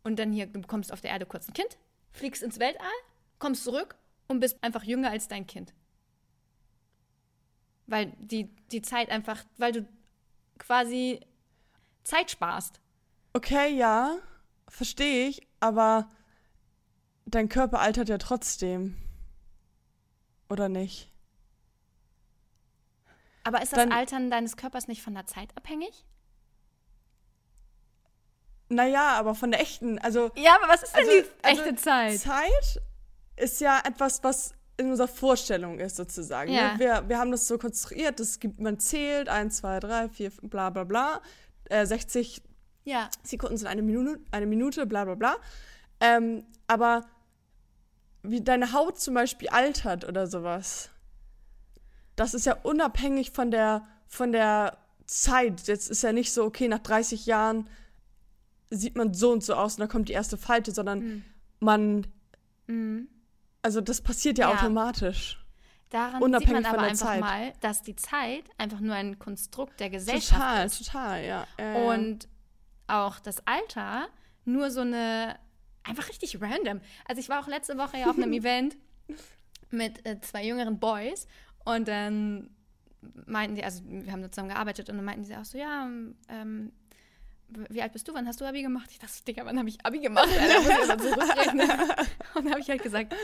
[0.03, 1.79] und dann hier, du bekommst auf der Erde kurz ein Kind,
[2.13, 2.87] fliegst ins Weltall,
[3.39, 3.97] kommst zurück
[4.29, 5.75] und bist einfach jünger als dein Kind.
[7.87, 9.89] Weil die, die Zeit einfach, weil du
[10.59, 11.21] quasi
[12.05, 12.81] Zeit sparst.
[13.33, 14.19] Okay, ja.
[14.69, 16.09] Verstehe ich, aber
[17.27, 18.97] dein Körper altert ja trotzdem.
[20.49, 21.10] Oder nicht?
[23.51, 26.05] Aber ist das Dann- Altern deines Körpers nicht von der Zeit abhängig?
[28.69, 32.17] Naja, aber von der echten, also Ja, aber was ist denn die echte Zeit?
[32.21, 32.81] Zeit
[33.35, 36.53] ist ja etwas, was in unserer Vorstellung ist, sozusagen.
[36.53, 36.75] Ja.
[36.75, 36.79] Ne?
[36.79, 40.71] Wir, wir haben das so konstruiert, es gibt, man zählt, 1, 2, 3, 4, bla
[40.71, 41.21] bla bla.
[41.65, 42.41] Äh, 60
[42.85, 43.11] Ja.
[43.25, 45.37] Sekunden sind eine Minute, eine Minute, bla bla bla.
[45.99, 47.05] Ähm, aber
[48.23, 50.91] wie deine Haut zum Beispiel altert oder sowas,
[52.21, 55.67] das ist ja unabhängig von der, von der Zeit.
[55.67, 57.69] Jetzt ist ja nicht so, okay, nach 30 Jahren
[58.71, 61.25] sieht man so und so aus und dann kommt die erste Falte, sondern Mhm.
[61.61, 62.07] man,
[62.67, 63.09] Mhm.
[63.63, 64.57] also das passiert ja, Ja.
[64.57, 65.45] automatisch.
[65.91, 67.21] Daran Unabhängig sieht man von aber einfach Zeit.
[67.21, 70.79] mal, dass die Zeit einfach nur ein Konstrukt der Gesellschaft Total, ist.
[70.85, 71.47] total, ja.
[71.59, 71.93] ja, ja.
[71.95, 72.29] Und
[72.87, 74.07] auch das Alter
[74.45, 75.37] nur so eine,
[75.83, 76.81] einfach richtig random.
[77.09, 78.77] Also ich war auch letzte Woche ja auf einem Event
[79.71, 81.27] mit äh, zwei jüngeren Boys
[81.65, 82.51] und dann
[83.27, 85.89] meinten die, also wir haben da zusammen gearbeitet und dann meinten sie auch so, ja,
[86.29, 86.73] ähm,
[87.69, 88.15] wie alt bist du?
[88.15, 88.91] Wann hast du Abi gemacht?
[88.93, 90.29] Ich dachte, Digga, wann habe ich Abi gemacht?
[90.29, 91.71] Alter, muss ich zurückrechnen.
[92.35, 93.15] Und dann habe ich halt gesagt,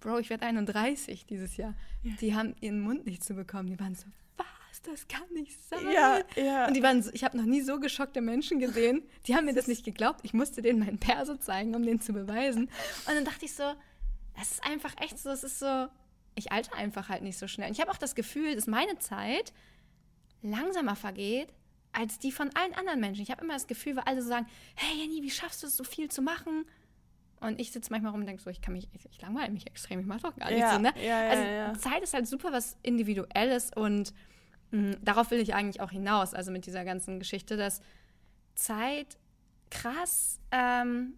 [0.00, 1.74] Bro, ich werde 31 dieses Jahr.
[2.20, 3.68] Die haben ihren Mund nicht zu bekommen.
[3.68, 4.82] Die waren so, was?
[4.82, 5.90] Das kann nicht sein.
[5.90, 6.68] ja, ja.
[6.68, 9.02] Und die waren so, ich habe noch nie so geschockte Menschen gesehen.
[9.26, 10.20] Die haben mir das nicht geglaubt.
[10.22, 12.64] Ich musste denen meinen Perso zeigen, um den zu beweisen.
[13.08, 13.64] Und dann dachte ich so,
[14.36, 15.88] das ist einfach echt so, es ist so,
[16.36, 17.68] ich alter einfach halt nicht so schnell.
[17.68, 19.52] Und ich habe auch das Gefühl, dass meine Zeit
[20.42, 21.52] langsamer vergeht
[21.92, 23.22] als die von allen anderen Menschen.
[23.22, 25.76] Ich habe immer das Gefühl, weil alle so sagen, hey Jenny, wie schaffst du es,
[25.76, 26.66] so viel zu machen?
[27.40, 29.66] Und ich sitze manchmal rum und denke so, ich kann mich, ich, ich langweile mich
[29.66, 30.60] extrem, ich mache doch gar nichts.
[30.60, 30.92] Ja, so, ne?
[30.96, 31.80] ja, ja, also.
[31.80, 34.12] Zeit ist halt super was Individuelles und
[34.72, 37.80] mh, darauf will ich eigentlich auch hinaus, also mit dieser ganzen Geschichte, dass
[38.54, 39.18] Zeit
[39.70, 41.14] krass, ähm,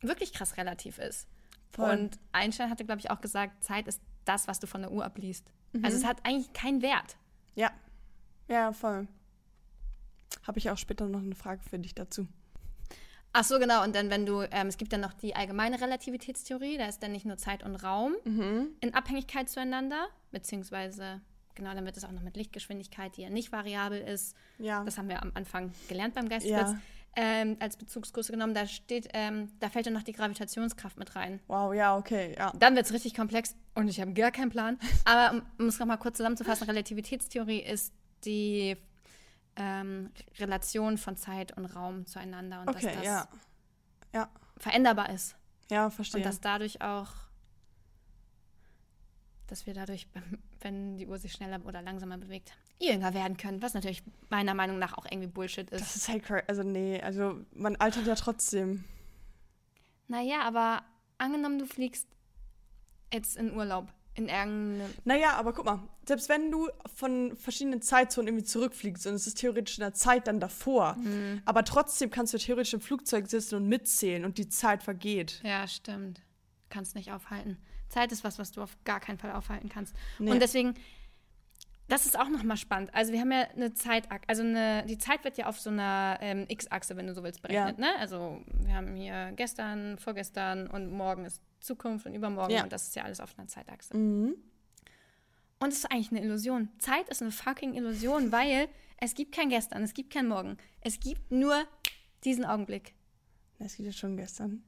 [0.00, 1.28] wirklich krass relativ ist.
[1.72, 1.90] Voll.
[1.90, 5.04] Und Einstein hatte, glaube ich, auch gesagt, Zeit ist das, was du von der Uhr
[5.04, 5.50] abliest.
[5.72, 5.84] Mhm.
[5.84, 7.16] Also es hat eigentlich keinen Wert.
[7.54, 7.70] Ja,
[8.48, 9.06] ja, voll.
[10.46, 12.26] Habe ich auch später noch eine Frage für dich dazu.
[13.32, 13.84] Ach so, genau.
[13.84, 17.12] Und dann, wenn du, ähm, es gibt dann noch die allgemeine Relativitätstheorie, da ist dann
[17.12, 18.68] nicht nur Zeit und Raum Mhm.
[18.80, 21.20] in Abhängigkeit zueinander, beziehungsweise
[21.54, 24.34] genau, dann wird es auch noch mit Lichtgeschwindigkeit, die ja nicht variabel ist.
[24.58, 24.82] Ja.
[24.84, 26.70] Das haben wir am Anfang gelernt beim Geistesblitz.
[26.72, 26.80] Ja.
[27.16, 31.40] Ähm, als Bezugsgröße genommen, da steht, ähm, da fällt dann noch die Gravitationskraft mit rein.
[31.48, 32.52] Wow, ja, okay, ja.
[32.56, 34.78] Dann wird es richtig komplex und ich habe gar keinen Plan.
[35.04, 37.92] Aber um, um es nochmal kurz zusammenzufassen, Relativitätstheorie ist
[38.24, 38.76] die
[39.56, 43.28] ähm, Relation von Zeit und Raum zueinander und Okay, dass das ja.
[44.14, 45.36] Ja, veränderbar ist.
[45.70, 46.20] ja, verstehe.
[46.20, 47.08] Und dass dadurch auch,
[49.48, 50.08] dass wir dadurch,
[50.60, 53.62] wenn die Uhr sich schneller oder langsamer bewegt, jünger werden können.
[53.62, 55.80] Was natürlich meiner Meinung nach auch irgendwie Bullshit ist.
[55.80, 58.84] das ist halt, also nee, also man altert ja trotzdem.
[60.08, 60.82] naja, aber
[61.18, 62.06] angenommen, du fliegst
[63.12, 64.90] jetzt in Urlaub in irgendeine.
[65.04, 69.38] Naja, aber guck mal, selbst wenn du von verschiedenen Zeitzonen irgendwie zurückfliegst und es ist
[69.38, 71.42] theoretisch in der Zeit dann davor, Mhm.
[71.44, 75.40] aber trotzdem kannst du theoretisch im Flugzeug sitzen und mitzählen und die Zeit vergeht.
[75.44, 76.22] Ja, stimmt.
[76.70, 77.56] Kannst nicht aufhalten.
[77.88, 79.94] Zeit ist was, was du auf gar keinen Fall aufhalten kannst.
[80.18, 80.30] Nee.
[80.32, 80.74] Und deswegen,
[81.90, 82.94] das ist auch nochmal spannend.
[82.94, 86.18] Also wir haben ja eine Zeitachse, also eine, die Zeit wird ja auf so einer
[86.20, 87.78] ähm, X-Achse, wenn du so willst, berechnet.
[87.78, 87.88] Ne?
[87.98, 92.62] Also wir haben hier gestern, vorgestern und morgen ist Zukunft und übermorgen Ja.
[92.62, 93.96] und das ist ja alles auf einer Zeitachse.
[93.96, 94.36] Mhm.
[95.58, 96.68] Und es ist eigentlich eine Illusion.
[96.78, 100.56] Zeit ist eine fucking Illusion, weil es gibt kein Gestern, es gibt kein Morgen.
[100.80, 101.64] Es gibt nur
[102.24, 102.94] diesen Augenblick.
[103.58, 104.62] Das geht ja schon gestern.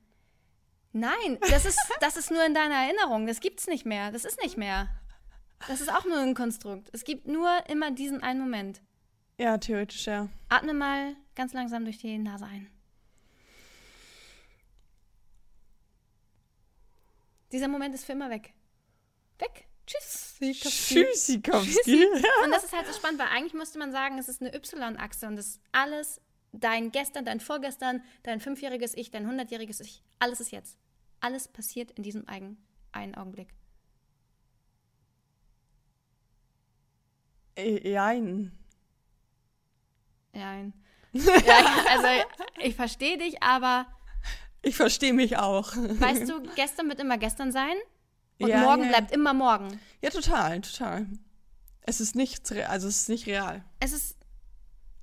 [0.92, 3.26] Nein, das ist, das ist nur in deiner Erinnerung.
[3.26, 4.10] Das gibt's nicht mehr.
[4.10, 4.88] Das ist nicht mehr.
[5.68, 6.90] Das ist auch nur ein Konstrukt.
[6.92, 8.80] Es gibt nur immer diesen einen Moment.
[9.38, 10.28] Ja, theoretisch, ja.
[10.48, 12.70] Atme mal ganz langsam durch die Nase ein.
[17.52, 18.54] Dieser Moment ist für immer weg.
[19.38, 19.66] Weg.
[19.86, 20.36] Tschüss.
[20.40, 22.06] Tschüssikowski.
[22.44, 25.26] Und das ist halt so spannend, weil eigentlich müsste man sagen, es ist eine Y-Achse
[25.26, 26.20] und das ist alles
[26.52, 30.02] dein Gestern, dein Vorgestern, dein fünfjähriges Ich, dein hundertjähriges Ich.
[30.18, 30.78] Alles ist jetzt.
[31.20, 33.48] Alles passiert in diesem einen Augenblick.
[37.62, 38.52] Äh, Jein.
[40.32, 40.72] Nein.
[41.14, 42.06] Ja, also
[42.62, 43.86] ich verstehe dich, aber
[44.62, 45.72] Ich verstehe mich auch.
[45.76, 47.74] weißt du, gestern wird immer gestern sein
[48.40, 48.88] und Ja, morgen ja.
[48.88, 49.78] bleibt immer morgen.
[50.00, 51.06] Ja, total, total.
[51.82, 53.62] Es ist nicht, also es ist nicht real.
[53.80, 54.16] Es ist,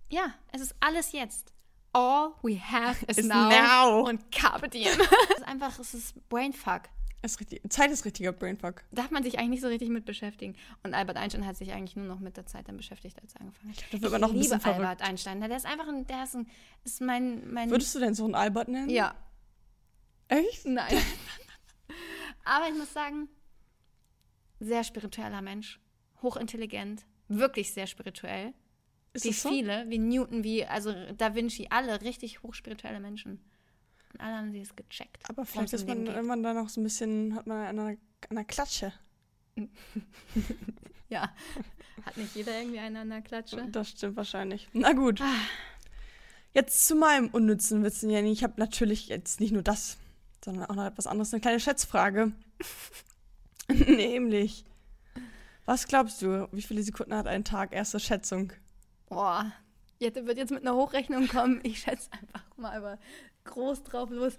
[0.10, 1.54] ja, es ist alles jetzt.
[1.94, 4.08] All we have is Is now, now.
[4.08, 4.88] und Carpe Diem.
[5.32, 6.84] es ist einfach, es ist Brainfuck.
[7.22, 8.84] Ist richtig, Zeit ist richtiger Brainfuck.
[8.92, 10.56] Darf man sich eigentlich nicht so richtig mit beschäftigen.
[10.84, 13.42] Und Albert Einstein hat sich eigentlich nur noch mit der Zeit dann beschäftigt, als er
[13.42, 13.84] angefangen hat.
[13.92, 14.80] da wird man noch ein liebe bisschen verrückt.
[14.80, 15.42] Albert Einstein.
[15.42, 16.48] Der ist einfach ein, der ist ein,
[16.86, 18.90] ist mein, mein Würdest du deinen Sohn Albert nennen?
[18.90, 19.16] ja,
[20.30, 20.66] Echt?
[20.66, 20.96] Nein.
[22.46, 23.28] Aber ich muss sagen,
[24.60, 25.80] sehr spiritueller Mensch,
[26.22, 28.54] hochintelligent, wirklich sehr spirituell.
[29.14, 29.50] Ist wie das so?
[29.50, 33.44] viele, wie Newton, wie also Da Vinci, alle richtig hochspirituelle Menschen.
[34.14, 35.30] Und alle haben sie es gecheckt.
[35.30, 36.16] Aber vielleicht ist man geht.
[36.16, 37.98] immer da noch so ein bisschen, hat man an einer,
[38.30, 38.94] einer Klatsche.
[41.10, 41.34] Ja,
[42.06, 43.68] hat nicht jeder irgendwie einen an der Klatsche?
[43.72, 44.70] Das stimmt wahrscheinlich.
[44.74, 45.22] Na gut.
[45.22, 45.34] Ah.
[46.54, 48.32] Jetzt zu meinem unnützen Wissen, Jenny.
[48.32, 49.98] Ich habe natürlich jetzt nicht nur das,
[50.44, 51.34] sondern auch noch etwas anderes.
[51.34, 52.32] Eine kleine Schätzfrage.
[53.68, 54.66] Nämlich,
[55.66, 57.74] was glaubst du, wie viele Sekunden hat ein Tag?
[57.74, 58.54] Erste Schätzung.
[59.08, 59.52] Boah,
[60.00, 61.60] Jette wird jetzt mit einer Hochrechnung kommen.
[61.64, 63.00] Ich schätze einfach mal aber
[63.46, 64.38] groß drauf los.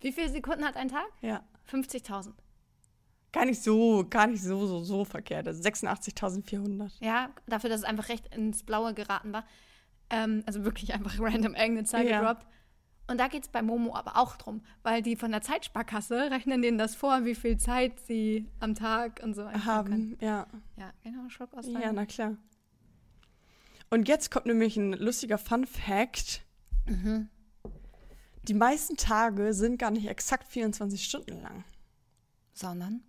[0.00, 1.06] Wie viele Sekunden hat ein Tag?
[1.20, 1.42] Ja.
[1.70, 2.32] 50.000.
[3.32, 5.46] Gar nicht so, gar nicht so, so, so verkehrt.
[5.46, 6.92] Also 86.400.
[7.00, 9.44] Ja, dafür, dass es einfach recht ins Blaue geraten war.
[10.10, 12.20] Ähm, also wirklich einfach random irgendeine Zahl Ja.
[12.20, 12.46] gedroppt.
[13.10, 16.60] Und da geht es bei Momo aber auch drum, weil die von der Zeitsparkasse rechnen
[16.60, 20.10] denen das vor, wie viel Zeit sie am Tag und so einstellen können.
[20.12, 20.46] Haben, ja.
[20.76, 22.36] Ja, genau, einen Schluck aus Ja, na klar.
[23.90, 26.42] Und jetzt kommt nämlich ein lustiger Fun Fact.
[26.86, 27.30] Mhm.
[28.48, 31.64] Die meisten Tage sind gar nicht exakt 24 Stunden lang.
[32.52, 33.02] Sondern?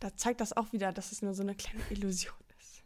[0.00, 2.82] Da zeigt das auch wieder, dass es nur so eine kleine Illusion ist.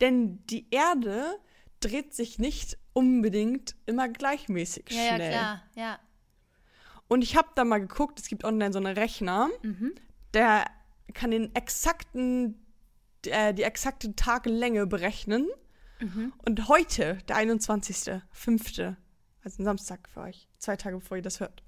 [0.00, 1.38] Denn die Erde
[1.80, 5.30] dreht sich nicht unbedingt immer gleichmäßig Ja, ja, schnell.
[5.32, 5.98] klar, ja.
[7.08, 9.94] Und ich habe da mal geguckt, es gibt online so einen Rechner, Mhm.
[10.34, 10.64] der
[11.14, 12.64] kann den exakten,
[13.26, 15.48] äh, die exakte Tagelänge berechnen.
[16.00, 16.32] Mhm.
[16.44, 18.96] Und heute, der 21.05.,
[19.42, 21.62] also ein Samstag für euch, zwei Tage bevor ihr das hört.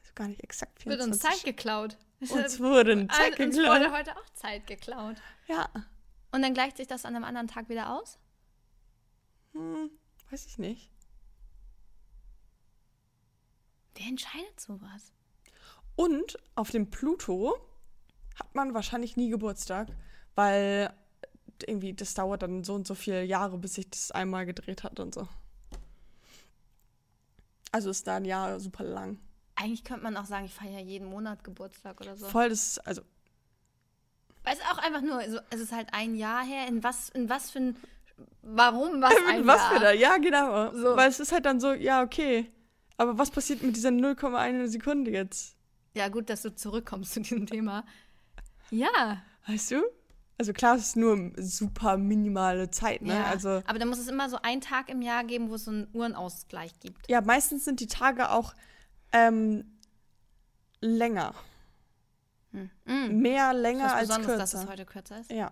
[0.01, 1.97] Also gar nicht exakt Wird 24 uns Zeit geklaut.
[2.21, 3.79] Uns wurde Zeit Äh, uns geklaut.
[3.79, 5.15] wurde heute auch Zeit geklaut.
[5.47, 5.69] Ja,
[6.31, 8.19] Und dann gleicht sich das an einem anderen Tag wieder aus?
[9.53, 9.89] hm,
[10.29, 10.91] weiß ich nicht.
[13.99, 15.11] Wer entscheidet sowas?
[15.97, 17.57] Und auf dem Pluto
[18.39, 19.89] hat man wahrscheinlich nie Geburtstag,
[20.35, 20.93] weil
[21.67, 25.01] irgendwie, das dauert dann so und so viele Jahre, bis sich das einmal gedreht hat
[25.01, 25.27] und so.
[27.73, 29.19] Also ist da ein Jahr super lang.
[29.55, 32.27] Eigentlich könnte man auch sagen, ich feiere jeden Monat Geburtstag oder so.
[32.27, 33.01] Voll das, also
[34.45, 36.67] Weil es auch einfach nur, so, es ist halt ein Jahr her.
[36.67, 37.75] In was, in was für ein,
[38.41, 39.73] warum was ein was Jahr?
[39.73, 39.91] für da?
[39.91, 40.73] Ja, genau.
[40.73, 40.95] So.
[40.95, 42.49] Weil es ist halt dann so, ja, okay.
[42.99, 45.55] Aber was passiert mit dieser 0,1 Sekunde jetzt?
[45.95, 47.85] Ja, gut, dass du zurückkommst zu diesem Thema.
[48.71, 49.23] Ja.
[49.47, 49.81] Weißt du?
[50.37, 53.15] Also klar, es ist nur super minimale Zeit, ne?
[53.15, 53.23] ja.
[53.25, 55.71] Also Aber da muss es immer so einen Tag im Jahr geben, wo es so
[55.71, 57.09] einen Uhrenausgleich gibt.
[57.09, 58.53] ja, meistens sind die Tage auch
[59.11, 59.65] ähm,
[60.81, 61.33] länger.
[62.51, 62.67] Mm.
[63.21, 64.37] Mehr Das länger als besonders, kürzer.
[64.39, 65.31] dass es heute kürzer ist.
[65.31, 65.51] ja,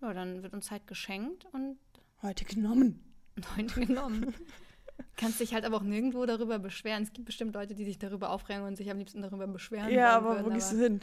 [0.00, 1.78] Ja, dann wird uns halt geschenkt und
[2.22, 3.02] heute genommen.
[3.56, 4.34] heute genommen.
[5.16, 7.02] Kannst dich halt aber auch nirgendwo darüber beschweren.
[7.02, 9.90] Es gibt bestimmt Leute, die sich darüber aufregen und sich am liebsten darüber beschweren.
[9.90, 11.00] Ja, aber wo würden, gehst du hin?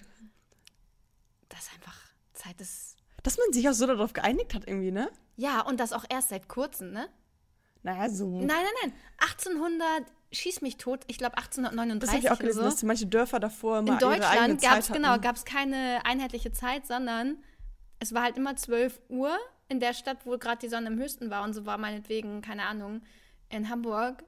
[1.50, 2.00] Das ist einfach
[2.34, 2.98] Zeit ist.
[3.24, 5.10] Dass man sich auch so darauf geeinigt hat irgendwie, ne?
[5.36, 7.08] Ja, und das auch erst seit kurzem, ne?
[7.84, 8.38] Naja, so.
[8.38, 8.94] Nein, nein, nein.
[9.20, 12.64] 1800, schieß mich tot, ich glaube das 1839 habe ich auch gelesen, so.
[12.64, 15.22] dass manche Dörfer davor immer In Deutschland gab es genau, hatten.
[15.22, 17.38] gab's keine einheitliche Zeit, sondern
[18.00, 19.38] es war halt immer 12 Uhr
[19.70, 21.44] in der Stadt, wo gerade die Sonne am höchsten war.
[21.44, 23.02] Und so war meinetwegen, keine Ahnung,
[23.54, 24.24] in Hamburg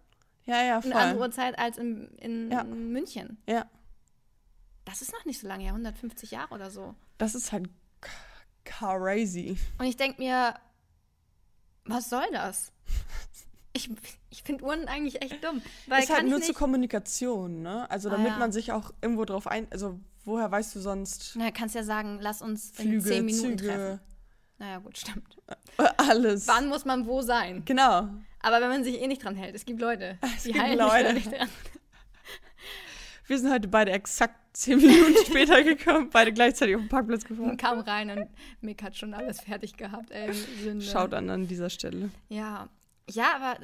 [0.46, 0.94] Ja, ja, eine voll.
[1.02, 2.64] andere Zeit als in, in Ja.
[2.64, 3.38] München.
[3.50, 3.66] Ja,
[4.86, 6.96] Das ist noch nicht so lange her, 150 Jahre oder so.
[7.18, 7.70] das ist halt
[8.64, 9.58] crazy.
[9.78, 10.56] Und ich denke mir,
[11.86, 12.72] was soll das?
[13.78, 13.90] Ich,
[14.30, 15.62] ich finde Uhren eigentlich echt dumm.
[15.88, 17.92] Weil ist halt nur zur Kommunikation, ne?
[17.92, 18.38] Also Ah, damit ja.
[18.38, 19.68] man sich auch irgendwo drauf ein...
[19.70, 23.58] Also woher weißt du sonst Na, kannst ja sagen, lass uns in Flüge, 10 Minuten
[23.58, 24.00] treffen.
[24.58, 25.38] Naja, gut, stimmt.
[25.98, 26.48] alles.
[26.48, 27.64] Wann muss man wo sein?
[27.66, 28.08] Genau.
[28.40, 30.78] Aber wenn man sich eh nicht dran hält, es gibt Leute, Es die gibt halten
[30.80, 31.14] Leute.
[31.14, 31.50] nicht dran.
[33.28, 37.28] Wir sind heute beide exakt zehn Minuten später gekommen, beide gleichzeitig auf den Parkplatz Und
[37.30, 37.58] gefahren.
[37.58, 38.30] kam rein und
[38.62, 40.12] Mick hat schon alles fertig gehabt.
[40.12, 40.86] Ey, Sünde.
[40.86, 42.12] Schaut an an dieser Stelle.
[42.30, 42.70] Ja.
[43.10, 43.60] Ja, aber.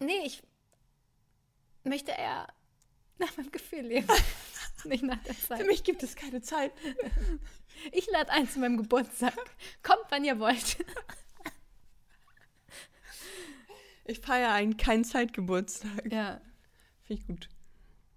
[0.00, 0.42] Nee, ich
[1.84, 2.48] möchte eher
[3.18, 4.08] nach meinem Gefühl leben.
[4.84, 5.66] nicht nach der Für Zeit.
[5.66, 6.72] mich gibt es keine Zeit.
[7.92, 9.34] Ich lade ein zu meinem Geburtstag.
[9.82, 10.76] Kommt, wann ihr wollt.
[14.04, 16.10] Ich feiere einen keinen Zeitgeburtstag.
[16.10, 16.40] Ja.
[17.04, 17.48] Finde ich gut.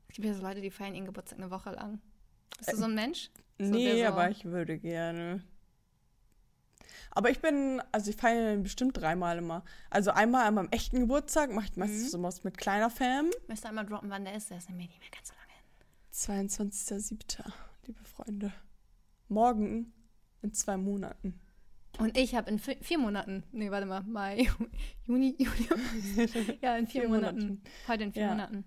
[0.09, 2.01] Es gibt ja so Leute, die feiern ihren Geburtstag eine Woche lang.
[2.57, 3.29] Bist du so ein Mensch?
[3.59, 5.43] So, nee, so- aber ich würde gerne.
[7.11, 9.63] Aber ich bin, also ich feiere ihn bestimmt dreimal immer.
[9.91, 12.09] Also einmal an meinem echten Geburtstag, mache ich meistens Mhm.
[12.09, 13.29] so was mit kleiner Fam.
[13.47, 14.49] Müsst ihr einmal droppen, wann der ist.
[14.49, 16.47] Der ist nämlich nicht mehr ganz so lange hin.
[16.49, 17.53] 22.07.,
[17.85, 18.51] liebe Freunde.
[19.33, 19.93] Morgen
[20.41, 21.39] in zwei Monaten.
[21.99, 24.47] Und ich habe in vi- vier Monaten, nee, warte mal, Mai,
[25.05, 27.39] Juni, Juli, ja, in vier, Vier Monaten.
[27.39, 27.61] Monaten.
[27.87, 28.29] Heute in vier Ja.
[28.29, 28.65] Monaten.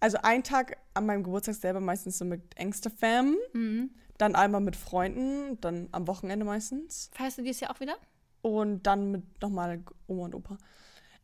[0.00, 3.36] Also ein Tag an meinem Geburtstag selber meistens so mit engster Fam.
[3.52, 3.90] Mhm.
[4.18, 7.10] Dann einmal mit Freunden, dann am Wochenende meistens.
[7.14, 7.96] Feierst du dieses Jahr auch wieder?
[8.42, 10.56] Und dann mit nochmal Oma und Opa.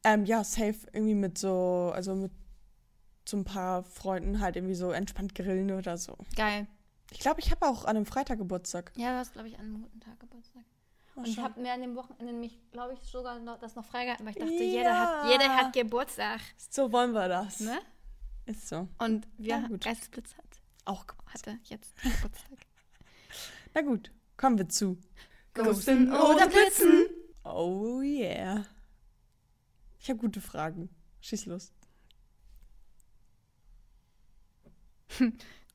[0.03, 2.33] Ähm, ja, safe irgendwie mit so, also mit
[3.29, 6.17] so ein paar Freunden halt irgendwie so entspannt grillen oder so.
[6.37, 6.67] Geil.
[7.13, 8.93] Ich glaube, ich habe auch an einem Freitag Geburtstag.
[8.97, 10.63] Ja, du hast, glaube ich, an einem guten Tag Geburtstag.
[11.17, 14.25] Und ich habe mir an dem Wochenende mich, glaube ich, sogar noch, das noch freigehalten,
[14.25, 14.61] weil ich dachte, Ja.
[14.63, 16.41] jeder, hat, jeder hat Geburtstag.
[16.57, 17.61] So wollen wir das.
[17.61, 17.79] Ne?
[18.47, 18.89] Ist so.
[18.99, 19.85] Und wir, gut.
[19.85, 20.45] Geistesblitz hat,
[20.85, 21.55] Auch Geburtstag.
[21.55, 22.59] hatte jetzt Geburtstag.
[23.75, 24.99] Na gut, kommen wir zu.
[25.53, 27.07] Ghosten oder Blitzen?
[27.45, 28.65] Oh yeah.
[29.99, 30.89] Ich habe gute Fragen.
[31.21, 31.73] Schieß los.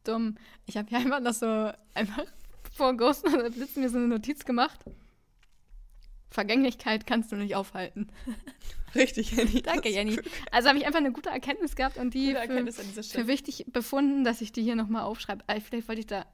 [0.08, 0.36] Dumm.
[0.66, 2.24] Ich habe hier einfach noch so, einfach
[2.76, 4.80] vor Ghosten oder Blitzen mir so eine Notiz gemacht.
[6.30, 8.10] Vergänglichkeit kannst du nicht aufhalten.
[8.96, 9.62] Richtig, Jenny.
[9.62, 10.20] Danke, Jenny.
[10.52, 14.42] Also habe ich einfach eine gute Erkenntnis gehabt und die für, für wichtig befunden, dass
[14.42, 15.44] ich die hier nochmal aufschreibe.
[15.48, 16.26] Äh, Vielleicht wollte ich da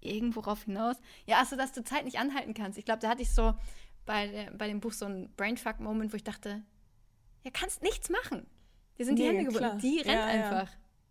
[0.00, 0.96] irgendwo rauf hinaus.
[1.26, 2.78] Ja, also, dass du Zeit nicht anhalten kannst.
[2.78, 3.54] Ich glaube, da hatte ich so
[4.06, 6.62] bei, bei dem Buch so einen Brainfuck-Moment, wo ich dachte,
[7.44, 8.46] ja, kannst nichts machen.
[8.98, 9.78] Dir sind die Nee, Hände gebunden.
[9.78, 10.68] Die rennt Ja, ja.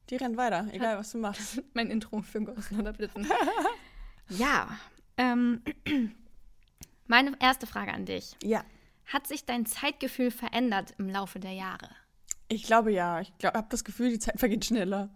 [0.10, 1.62] Die rennt weiter, egal was du machst.
[1.74, 3.28] Mein Intro für Ghosten oder Blitzen.
[4.30, 4.78] ja.
[5.18, 5.64] Ähm,
[7.08, 8.36] meine erste Frage an dich.
[8.44, 8.64] Ja.
[9.08, 11.90] Hat sich dein Zeitgefühl verändert im Laufe der Jahre?
[12.50, 13.22] Ich glaube ja.
[13.22, 15.10] Ich habe das Gefühl, die Zeit vergeht schneller.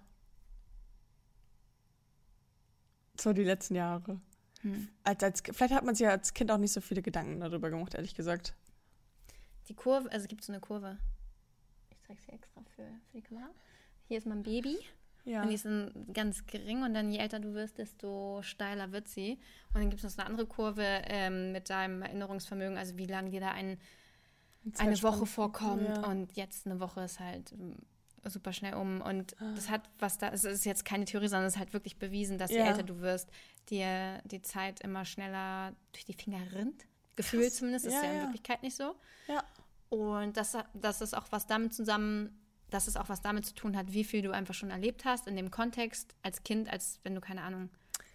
[3.19, 4.19] So die letzten Jahre.
[4.61, 4.87] Hm.
[5.03, 7.69] Als, als, vielleicht hat man sich ja als Kind auch nicht so viele Gedanken darüber
[7.69, 8.55] gemacht, ehrlich gesagt.
[9.67, 10.97] Die Kurve, also es gibt so eine Kurve.
[11.91, 13.49] Ich zeige sie extra für, für die Kamera.
[14.09, 14.77] Hier ist mein Baby.
[15.23, 15.43] Ja.
[15.43, 19.07] Und die ist dann ganz gering und dann je älter du wirst, desto steiler wird
[19.07, 19.33] sie.
[19.73, 23.05] Und dann gibt es noch so eine andere Kurve ähm, mit deinem Erinnerungsvermögen, also wie
[23.05, 23.77] lange dir da ein,
[24.77, 25.87] eine Woche vorkommt.
[25.87, 26.07] Ja.
[26.07, 27.75] Und jetzt eine Woche ist halt ähm,
[28.25, 29.01] super schnell um.
[29.01, 29.53] Und Ah.
[29.55, 32.37] das hat was da, es ist jetzt keine Theorie, sondern es ist halt wirklich bewiesen,
[32.39, 32.65] dass je Ja.
[32.65, 33.29] älter du wirst,
[33.69, 36.85] dir die Zeit immer schneller durch die Finger rinnt.
[37.15, 37.55] Gefühl Krass.
[37.57, 38.21] zumindest, ist Ja, in.
[38.21, 38.95] Wirklichkeit nicht so.
[39.27, 39.43] Ja.
[39.89, 42.35] Und das, das ist auch was damit zusammen,
[42.69, 45.27] dass es auch was damit zu tun hat, wie viel du einfach schon erlebt hast
[45.27, 47.69] in dem Kontext als Kind, als wenn du, keine Ahnung,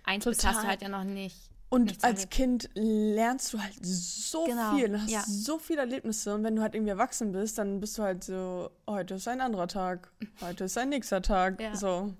[0.04, 1.50] eins bist, hast du halt ja noch nicht.
[1.70, 2.30] Und als erlebt.
[2.30, 5.22] Kind lernst du halt so Genau, viel und hast ja.
[5.26, 6.34] so viele Erlebnisse.
[6.34, 9.40] Und wenn du halt irgendwie erwachsen bist, dann bist du halt so, heute ist ein
[9.40, 11.60] anderer Tag, heute ist ein nächster Tag.
[11.60, 11.74] Ja.
[11.74, 12.14] So.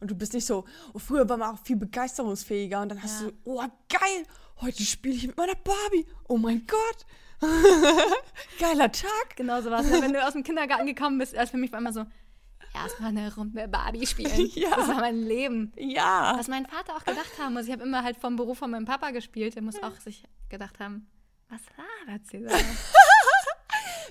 [0.00, 3.20] Und du bist nicht so, oh, früher war man auch viel begeisterungsfähiger und dann hast
[3.20, 3.26] Ja.
[3.28, 4.24] du, oh geil,
[4.62, 6.06] heute spiele ich mit meiner Barbie.
[6.28, 7.06] Oh mein Gott.
[8.58, 9.36] Geiler Tag.
[9.36, 9.90] Genau so was.
[9.90, 12.04] Wenn du aus dem Kindergarten gekommen bist, erst für mich war immer so,
[12.74, 14.50] erstmal eine Runde Barbie spielen.
[14.54, 14.70] Ja.
[14.76, 15.72] Das war mein Leben.
[15.76, 16.34] Ja.
[16.38, 17.66] Was mein Vater auch gedacht haben muss.
[17.66, 19.54] Ich habe immer halt vom Beruf von meinem Papa gespielt.
[19.54, 21.08] Der muss auch sich gedacht haben,
[21.48, 21.60] was
[22.06, 22.54] labert sie da?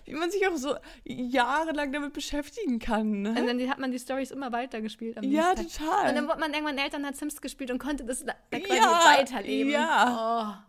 [0.05, 3.27] Wie man sich auch so jahrelang damit beschäftigen kann.
[3.27, 3.45] Und Ne?
[3.45, 5.17] dann hat man die Stories immer weitergespielt.
[5.17, 5.67] am Ja, Tag.
[5.67, 6.09] total.
[6.09, 9.03] Und dann wurde man irgendwann Eltern hat Sims gespielt und konnte das da quasi Ja,
[9.05, 9.71] weiterleben.
[9.71, 10.65] ja.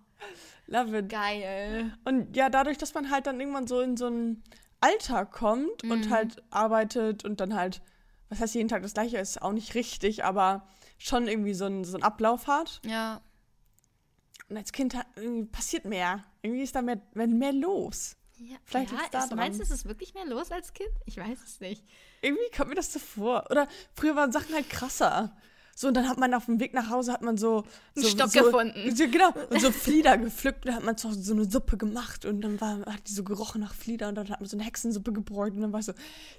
[0.71, 1.09] Love it.
[1.11, 1.97] geil.
[2.05, 4.43] Und ja, dadurch, dass man halt dann irgendwann so in so einen
[4.81, 6.11] Alltag kommt und Mhm.
[6.11, 7.83] halt arbeitet und dann halt,
[8.31, 10.67] was heißt jeden Tag das gleiche, ist auch nicht richtig, aber
[10.97, 12.81] schon irgendwie so einen, so einen Ablauf hat.
[12.87, 13.21] Ja.
[14.49, 15.07] Und als Kind hat,
[15.53, 16.25] passiert mehr.
[16.43, 18.17] Irgendwie ist da mehr, mehr, mehr los.
[18.39, 20.91] ja Vielleicht ja, da ist, meinst du, ist es wirklich mehr los als Kind?
[21.05, 21.85] Ich weiß es nicht.
[22.23, 23.45] Irgendwie kommt mir das so vor.
[23.51, 25.37] Oder früher waren Sachen halt krasser.
[25.81, 27.65] So, und dann hat man auf dem Weg nach Hause hat man so.
[27.97, 28.95] Einen so Stock so, gefunden.
[28.95, 29.31] So, genau.
[29.49, 30.67] Und so Flieder gepflückt.
[30.67, 32.27] Und dann hat man zu Hause so eine Suppe gemacht.
[32.27, 34.09] Und dann war, hat die so gerochen nach Flieder.
[34.09, 35.55] Und dann hat man so eine Hexensuppe gebräut.
[35.55, 35.95] Und dann war ich so,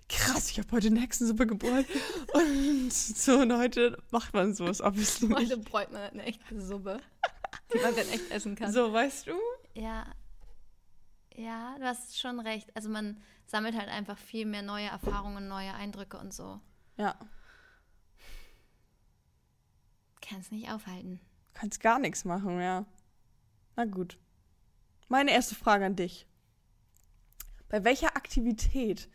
[0.07, 1.87] krass, ich habe heute eine Hexensuppe gebräut.
[2.33, 5.39] und so, und heute macht man sowas obviously nicht.
[5.39, 6.99] Heute bräut man eine echte Suppe,
[7.73, 8.71] die man dann echt essen kann.
[8.71, 9.31] So, weißt du?
[9.73, 10.05] Ja.
[11.35, 12.69] Ja, du hast schon recht.
[12.75, 16.61] Also man sammelt halt einfach viel mehr neue Erfahrungen, neue Eindrücke und so.
[16.97, 17.15] Ja.
[20.31, 21.19] Kann es nicht aufhalten.
[21.53, 22.85] Du kannst gar nichts machen, ja.
[23.75, 24.17] Na gut.
[25.09, 26.25] Meine erste Frage an dich.
[27.69, 29.09] Bei welcher Aktivität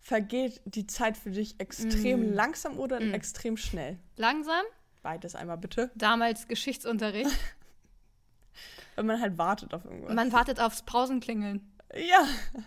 [0.00, 2.32] vergeht die Zeit für dich extrem Mm.
[2.34, 3.12] langsam oder Mm.
[3.14, 3.98] extrem schnell?
[4.16, 4.64] Langsam,
[5.02, 5.90] Beides einmal bitte.
[5.94, 7.30] damals Geschichtsunterricht.
[8.96, 10.14] Wenn man halt wartet auf irgendwas.
[10.14, 11.72] Man wartet aufs Pausenklingeln.
[11.94, 12.26] ja,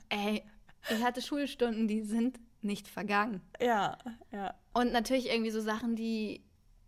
[0.10, 0.44] Ey,
[0.90, 3.42] ich hatte Schulstunden, die sind nicht vergangen.
[3.62, 3.98] ja,
[4.32, 4.54] ja.
[4.74, 6.44] Und natürlich irgendwie so Sachen, die,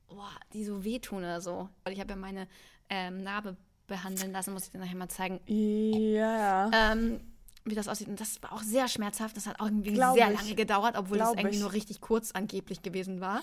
[0.10, 1.70] boah, die so wehtun oder so.
[1.84, 2.47] Weil ich habe ja meine
[2.89, 3.55] ähm, Narbe
[3.88, 7.22] behandeln lassen, muss ich dir nachher mal zeigen, Ja, ähm,
[7.66, 8.07] wie das aussieht.
[8.07, 9.36] Und das war auch sehr schmerzhaft.
[9.38, 10.38] Das hat auch irgendwie Glaub sehr ich.
[10.39, 11.62] lange gedauert, obwohl Glaub das irgendwie ich.
[11.62, 13.41] nur richtig kurz angeblich gewesen war.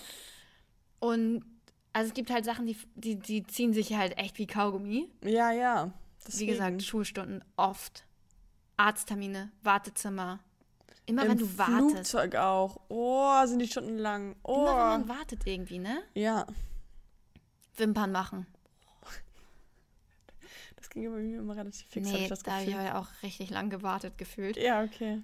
[0.98, 1.44] Und
[1.92, 5.08] also es gibt halt Sachen, die, die, die ziehen sich halt echt wie Kaugummi.
[5.24, 5.86] ja, ja.
[5.86, 5.92] Wie
[6.32, 6.52] Deswegen.
[6.52, 8.04] gesagt, Schulstunden oft.
[8.76, 10.40] Arzttermine, Wartezimmer.
[11.06, 11.90] Immer Im wenn du wartest.
[11.90, 12.80] Flugzeug auch.
[12.88, 14.34] Oh, sind die Stunden lang.
[14.42, 14.62] Oh.
[14.62, 16.02] Immer wenn man wartet irgendwie, ne?
[16.14, 16.46] ja,
[17.76, 18.46] Wimpern machen.
[20.76, 22.88] das ging bei mir immer relativ fix, nee, ich das da habe ich Gefühl.
[22.88, 24.56] aber auch richtig lang gewartet gefühlt.
[24.56, 25.22] Ja, okay.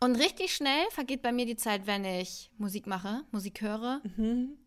[0.00, 4.00] Und richtig schnell vergeht bei mir die Zeit, wenn ich Musik mache, Musik höre.
[4.16, 4.58] Mhm.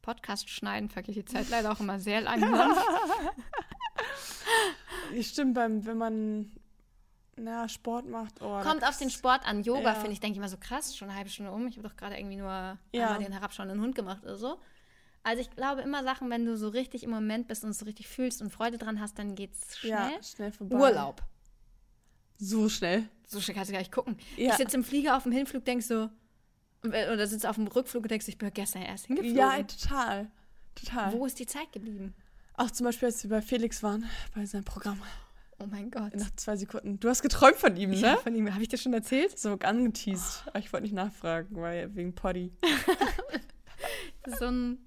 [0.00, 2.74] Podcast schneiden vergeht die Zeit leider auch immer sehr langsam.
[5.20, 6.52] Stimmt, beim, wenn man
[7.42, 8.40] na, Sport macht.
[8.40, 9.62] Oh, Kommt auf den Sport an.
[9.62, 9.94] Yoga Ja.
[9.94, 11.66] finde ich, denke ich immer so krass, schon eine halbe Stunde um.
[11.66, 13.18] Ich habe doch gerade irgendwie nur Ja.
[13.18, 14.60] den herabschauenden Hund gemacht oder so.
[15.22, 18.08] Also ich glaube immer Sachen, wenn du so richtig im Moment bist und so richtig
[18.08, 19.90] fühlst und Freude dran hast, dann geht's schnell.
[19.92, 20.76] Ja, schnell vorbei.
[20.76, 21.22] Urlaub.
[22.38, 23.06] So schnell.
[23.26, 24.16] So schnell kannst du gar nicht gucken.
[24.36, 24.50] Ja.
[24.50, 26.08] Ich sitze im Flieger auf dem Hinflug, denkst so,
[26.82, 29.36] oder sitze auf dem Rückflug und denkst, ich bin gestern erst hingeflogen.
[29.36, 30.30] Ja, total.
[30.74, 31.12] Total.
[31.12, 32.14] Wo ist die Zeit geblieben?
[32.54, 35.00] Auch zum Beispiel, als wir bei Felix waren, bei seinem Programm.
[35.62, 36.14] Oh mein Gott.
[36.16, 36.98] Nach zwei Sekunden.
[37.00, 38.18] Du hast geträumt von ihm, Ja, ne?
[38.18, 38.52] von ihm.
[38.52, 39.38] Habe ich dir schon erzählt?
[39.38, 40.44] So angeteased.
[40.46, 42.52] Aber ich wollte nicht nachfragen, weil wegen Poddy.
[44.38, 44.78] so einen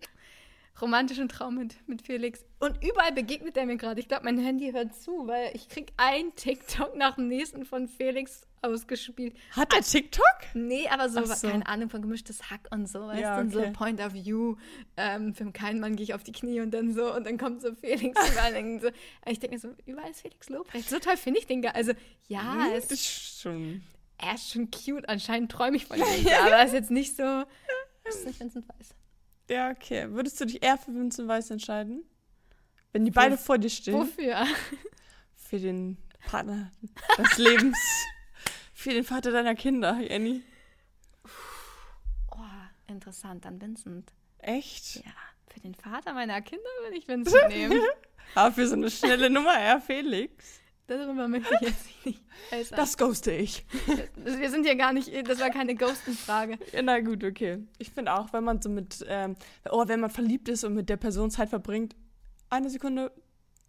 [0.84, 2.46] romantischen Traum mit, mit Felix.
[2.60, 4.00] Und überall begegnet er mir gerade.
[4.00, 7.88] Ich glaube, mein Handy hört zu, weil ich krieg ein TikTok nach dem nächsten von
[7.88, 9.34] Felix ausgespielt.
[9.52, 10.24] Hat er TikTok?
[10.54, 11.48] Nee, aber so, so.
[11.48, 13.72] keine Ahnung, von gemischtes Hack und so, weißt Ja, du, und so okay.
[13.72, 14.56] Point of View,
[14.98, 17.62] ähm, für keinen Mann gehe ich auf die Knie und dann so, und dann kommt
[17.62, 18.56] so Felix überall.
[18.64, 18.90] und so.
[19.28, 20.90] Ich denke mir so, überall ist Felix Lobrecht.
[20.90, 21.66] So toll finde ich den.
[21.66, 21.94] Also,
[22.28, 23.84] ja, Hm, es, ist schon.
[24.18, 25.08] er ist schon cute.
[25.10, 26.28] Anscheinend träume ich von ihm.
[26.42, 27.44] aber er ist jetzt nicht so,
[28.08, 28.96] ist nicht Weiss.
[29.50, 30.10] Ja, okay.
[30.10, 32.04] Würdest du dich eher für Vincent Weiss entscheiden?
[32.92, 33.96] Wenn die beide vor dir stehen?
[33.96, 34.46] Wofür?
[35.36, 36.72] Für den Partner
[37.18, 37.78] des Lebens.
[38.74, 40.42] für den Vater deiner Kinder, Jenny.
[42.32, 42.40] Oh,
[42.88, 44.12] interessant, dann Vincent.
[44.40, 44.96] Echt?
[44.96, 45.12] Ja,
[45.48, 47.82] für den Vater meiner Kinder würde ich Vincent nehmen.
[48.34, 50.60] Aber für so eine schnelle Nummer eher Felix.
[50.88, 52.22] Darüber möchte ich jetzt nicht
[52.52, 52.76] äußern.
[52.78, 53.66] Das ghoste ich.
[54.18, 56.60] Das, wir sind hier gar nicht, das war keine Ghosten-Frage.
[56.74, 57.66] Ja, na gut, okay.
[57.78, 59.36] Ich finde auch, wenn man so mit, ähm,
[59.72, 61.96] oh, wenn man verliebt ist und mit der Person Zeit verbringt,
[62.50, 63.12] eine Sekunde,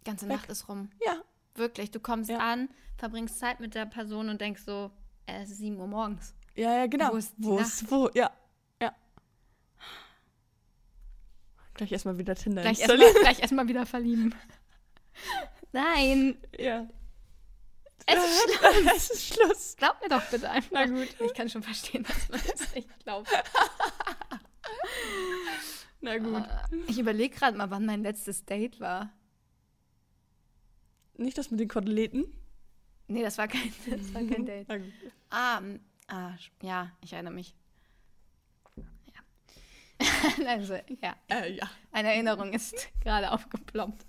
[0.03, 0.35] Ganze Weg.
[0.37, 0.89] Nacht ist rum.
[1.05, 1.21] ja,
[1.55, 2.37] Wirklich, du kommst Ja.
[2.39, 4.91] an, verbringst Zeit mit der Person und denkst so,
[5.25, 6.35] äh, es ist 7 Uhr morgens.
[6.55, 7.13] Ja, ja, genau.
[7.13, 8.29] Wo ist die wo ist, wo, ja,
[8.81, 8.93] ja.
[11.75, 13.07] Gleich erstmal wieder Tinder Gleich installieren.
[13.07, 14.35] erstmal gleich erst mal wieder verlieben.
[15.71, 16.87] Nein, Ja.
[18.05, 18.87] Es ist schlimm.
[18.95, 19.75] es ist Schluss.
[19.77, 20.69] Glaub mir doch bitte einfach.
[20.71, 21.07] Na gut.
[21.19, 23.29] Ich kann schon verstehen, dass man das nicht glaubt.
[26.01, 26.43] Na gut.
[26.87, 29.11] Ich überlege gerade mal, wann mein letztes Date war.
[31.17, 32.25] Nicht das mit den Koteletten?
[33.07, 34.67] Nee, das war kein, das war kein Date.
[34.67, 34.81] Gut.
[35.29, 35.61] Ah,
[36.07, 37.55] ah, ja, ich erinnere mich.
[39.13, 40.45] Ja.
[40.47, 41.69] also, ja, Äh, ja.
[41.91, 44.05] eine Erinnerung ist gerade aufgeploppt.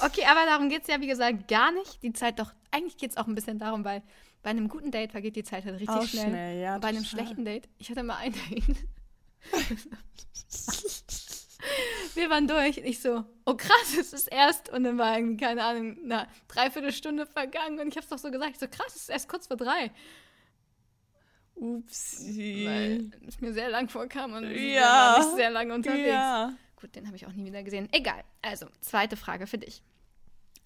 [0.00, 2.02] Okay, aber darum geht es ja, wie gesagt, gar nicht.
[2.02, 4.02] Die Zeit doch, eigentlich geht es auch ein bisschen darum, weil
[4.42, 6.28] bei einem guten Date vergeht die Zeit halt richtig Auch schnell.
[6.28, 8.76] schnell, ja, Und bei einem schlechten Date, ich hatte mal ein Date.
[12.14, 14.68] Wir waren durch und ich so, oh krass, es ist erst.
[14.70, 17.78] Und dann war irgendwie, keine Ahnung, eine Dreiviertelstunde vergangen.
[17.78, 19.90] Und ich hab's doch so gesagt, ich so, krass, es ist erst kurz vor drei.
[21.54, 22.64] Upsi.
[22.66, 24.82] Weil es mir sehr lang vorkam und Ja.
[24.82, 26.08] war nicht sehr lange unterwegs.
[26.08, 26.52] Ja.
[26.82, 27.88] Gut, den habe ich auch nie wieder gesehen.
[27.92, 28.24] Egal.
[28.42, 29.84] Also, zweite Frage für dich.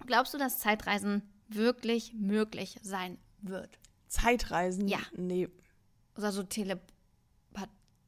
[0.06, 3.78] Glaubst du, dass Zeitreisen wirklich möglich sein wird?
[4.08, 4.88] Zeitreisen?
[4.88, 4.98] Ja.
[5.14, 5.50] Nee.
[6.16, 6.80] Oder so telepa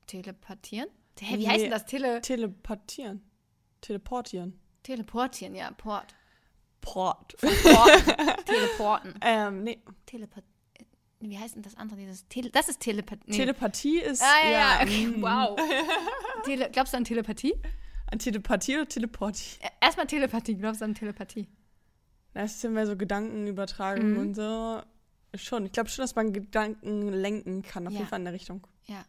[0.06, 0.88] telepathieren?
[1.20, 1.48] Hä, wie Nee.
[1.48, 1.84] heißt denn das?
[1.84, 3.20] Tele Teleportieren.
[3.82, 4.58] Teleportieren.
[4.82, 6.14] teleportieren, ja, Port.
[6.80, 7.36] Port.
[7.36, 8.46] Port.
[8.46, 9.14] Teleporten.
[9.20, 9.82] ähm, nee.
[10.06, 10.44] Telepat
[11.20, 11.98] wie heißt denn das andere?
[11.98, 13.24] Dieses Tele das ist Telepathie.
[13.26, 13.36] Nee.
[13.36, 14.22] Telepathie ist.
[14.22, 15.06] ah, ja, ja, okay.
[15.08, 15.20] mm.
[15.20, 15.58] wow.
[16.44, 17.54] Tele glaubst du an Telepathie?
[18.10, 19.58] An Telepathie oder Teleporti?
[19.60, 20.54] Ä- Erstmal Telepathie.
[20.56, 21.48] Glaubst du an Telepathie?
[22.34, 24.18] Das ist ja mehr so Gedankenübertragung Mhm.
[24.18, 24.82] und so.
[25.34, 25.66] Schon.
[25.66, 27.98] Ich glaube schon, dass man Gedanken lenken kann, auf Ja.
[28.00, 28.66] jeden Fall in der Richtung.
[28.86, 29.04] Ja.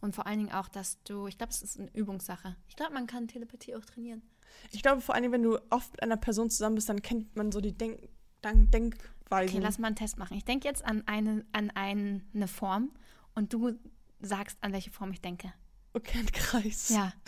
[0.00, 2.56] Und vor allen Dingen auch, dass du, ich glaube, es ist eine Übungssache.
[2.68, 4.22] Ich glaube, man kann Telepathie auch trainieren.
[4.70, 7.52] Ich glaube vor allem, wenn du oft mit einer Person zusammen bist, dann kennt man
[7.52, 8.00] so die Denk
[8.44, 9.56] Denk Denkweisen.
[9.56, 10.36] Okay, lass mal einen Test machen.
[10.36, 12.92] Ich denke jetzt an eine, an eine Form
[13.34, 13.72] und du
[14.20, 15.52] sagst, an welche Form ich denke.
[15.92, 16.88] Okay, ein Kreis.
[16.90, 17.12] Ja.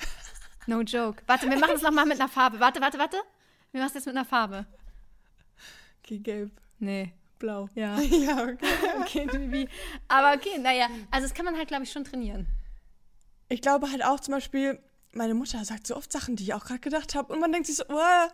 [0.67, 1.23] No joke.
[1.27, 2.61] Warte, wir machen es nochmal mit einer Farbe.
[2.61, 3.17] Warte, warte, warte.
[3.73, 4.67] Wir machen es jetzt mit einer Farbe.
[6.03, 7.13] Okay, gelb, Nee.
[7.39, 7.69] blau.
[7.75, 7.99] Ja.
[8.01, 8.57] ja, okay.
[9.01, 9.69] Okay, wie.
[10.09, 10.89] Aber okay, naja.
[11.11, 12.47] Also, das kann man halt, glaube ich, schon trainieren.
[13.49, 14.79] Ich glaube halt auch zum Beispiel,
[15.13, 17.33] meine Mutter sagt so oft Sachen, die ich auch gerade gedacht habe.
[17.33, 18.29] Und man denkt sich so, "Uah."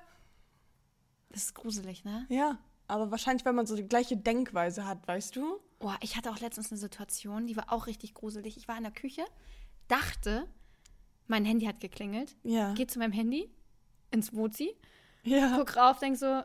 [1.31, 2.27] Das ist gruselig, ne?
[2.29, 2.59] ja.
[2.89, 5.59] Aber wahrscheinlich, weil man so die gleiche Denkweise hat, weißt du?
[5.81, 8.57] Oh, ich hatte auch letztens eine Situation, die war auch richtig gruselig.
[8.57, 9.24] Ich war in der Küche,
[9.89, 10.47] dachte,
[11.29, 12.37] mein Handy hat geklingelt.
[12.43, 12.72] Ja.
[12.74, 13.51] Geh zu meinem Handy,
[14.11, 14.74] ins Wozi,
[15.22, 15.57] ja.
[15.57, 16.43] guck rauf, denk so.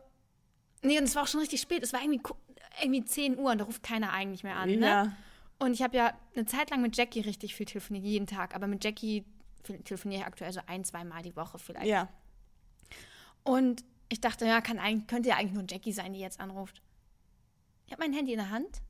[0.83, 1.83] Nee, und es war auch schon richtig spät.
[1.83, 2.21] Es war irgendwie,
[2.81, 4.69] irgendwie 10 Uhr und da ruft keiner eigentlich mehr an.
[4.69, 4.85] Ne?
[4.85, 5.13] Ja.
[5.59, 8.55] Und ich habe ja eine Zeit lang mit Jackie richtig viel telefoniert, jeden Tag.
[8.55, 9.25] Aber mit Jackie
[9.83, 11.85] telefoniere ich aktuell so ein, zwei Mal die Woche vielleicht.
[11.85, 12.09] Ja.
[13.43, 16.81] Und ich dachte, ja, kann eigentlich, könnte ja eigentlich nur Jackie sein, die jetzt anruft.
[17.85, 18.81] Ich habe mein Handy in der Hand,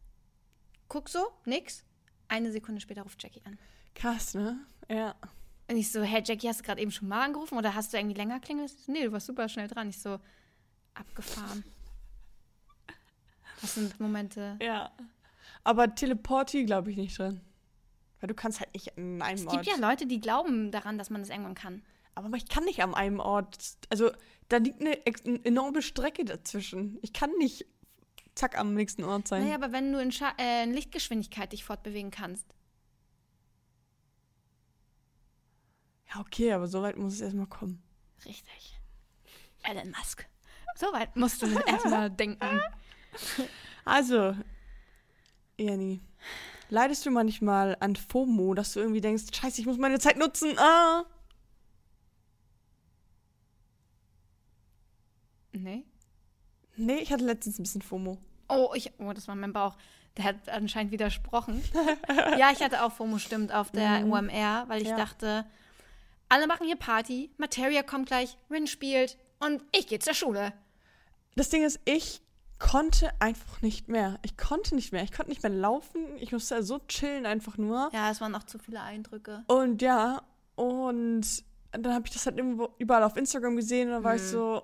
[0.88, 1.84] guck so, nix.
[2.28, 3.60] Eine Sekunde später ruft Jackie an.
[3.94, 4.66] Krass, ne?
[4.90, 5.16] Ja.
[5.72, 7.98] Und ich so, hey Jackie, hast du gerade eben schon mal angerufen oder hast du
[7.98, 8.74] irgendwie länger klingelt?
[8.88, 9.88] Nee, du warst super schnell dran.
[9.88, 10.20] Ich so,
[10.94, 11.64] abgefahren.
[13.62, 14.58] Das sind Momente.
[14.62, 14.92] Ja.
[15.64, 17.40] Aber Teleporti glaube ich nicht drin.
[18.20, 19.64] Weil du kannst halt nicht an einem Es Ort.
[19.64, 21.84] gibt ja Leute, die glauben daran, dass man das irgendwann kann.
[22.16, 23.78] Aber ich kann nicht an einem Ort.
[23.90, 24.12] Also
[24.50, 27.00] da liegt eine, eine enorme Strecke dazwischen.
[27.02, 27.66] Ich kann nicht
[28.36, 29.44] zack am nächsten Ort sein.
[29.44, 32.46] Naja, aber wenn du in, Scha äh, in Lichtgeschwindigkeit dich fortbewegen kannst.
[36.14, 37.82] Ja, okay, aber so weit muss es erstmal kommen.
[38.26, 38.80] Richtig.
[39.64, 40.28] Elon Musk.
[40.76, 42.62] So weit musst du erstmal denken.
[43.86, 44.36] Also,
[45.58, 46.02] Jenny,
[46.70, 50.58] leidest du manchmal an FOMO, dass du irgendwie denkst, scheiße, ich muss meine Zeit nutzen?
[50.58, 51.06] Ah.
[55.54, 55.86] Nee.
[56.78, 58.18] Nee, ich hatte letztens ein bisschen FOMO.
[58.50, 59.78] Oh, ich, oh, das war mein Bauch.
[60.18, 61.62] Der hat anscheinend widersprochen.
[62.38, 64.12] ja, ich hatte auch FOMO, stimmt, auf der Mhm.
[64.12, 64.98] UMR, weil ich Ja.
[64.98, 65.46] dachte,
[66.32, 70.54] alle machen hier Party, Materia kommt gleich, Rin spielt und ich gehe zur Schule.
[71.36, 72.22] Das Ding ist, ich
[72.60, 74.20] konnte einfach nicht mehr.
[74.24, 75.04] Ich konnte nicht mehr.
[75.04, 76.06] Ich konnte nicht mehr laufen.
[76.20, 77.90] Ich musste so chillen einfach nur.
[77.94, 79.44] Ja, es waren auch zu viele Eindrücke.
[79.48, 80.22] Und ja,
[80.56, 81.26] und
[81.72, 84.28] dann habe ich das halt irgendwo überall auf Instagram gesehen und dann war ich Mhm.
[84.28, 84.62] so,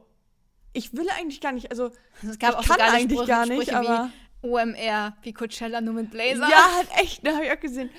[0.74, 1.89] ich will eigentlich gar nicht, also
[2.22, 4.09] Es gab ich auch kann geile eigentlich Sprüche, gar nicht, Sprüche aber
[4.41, 6.47] wie OMR, wie Coachella nur mit Blazer.
[6.49, 7.89] ja, halt echt, da habe ich auch gesehen.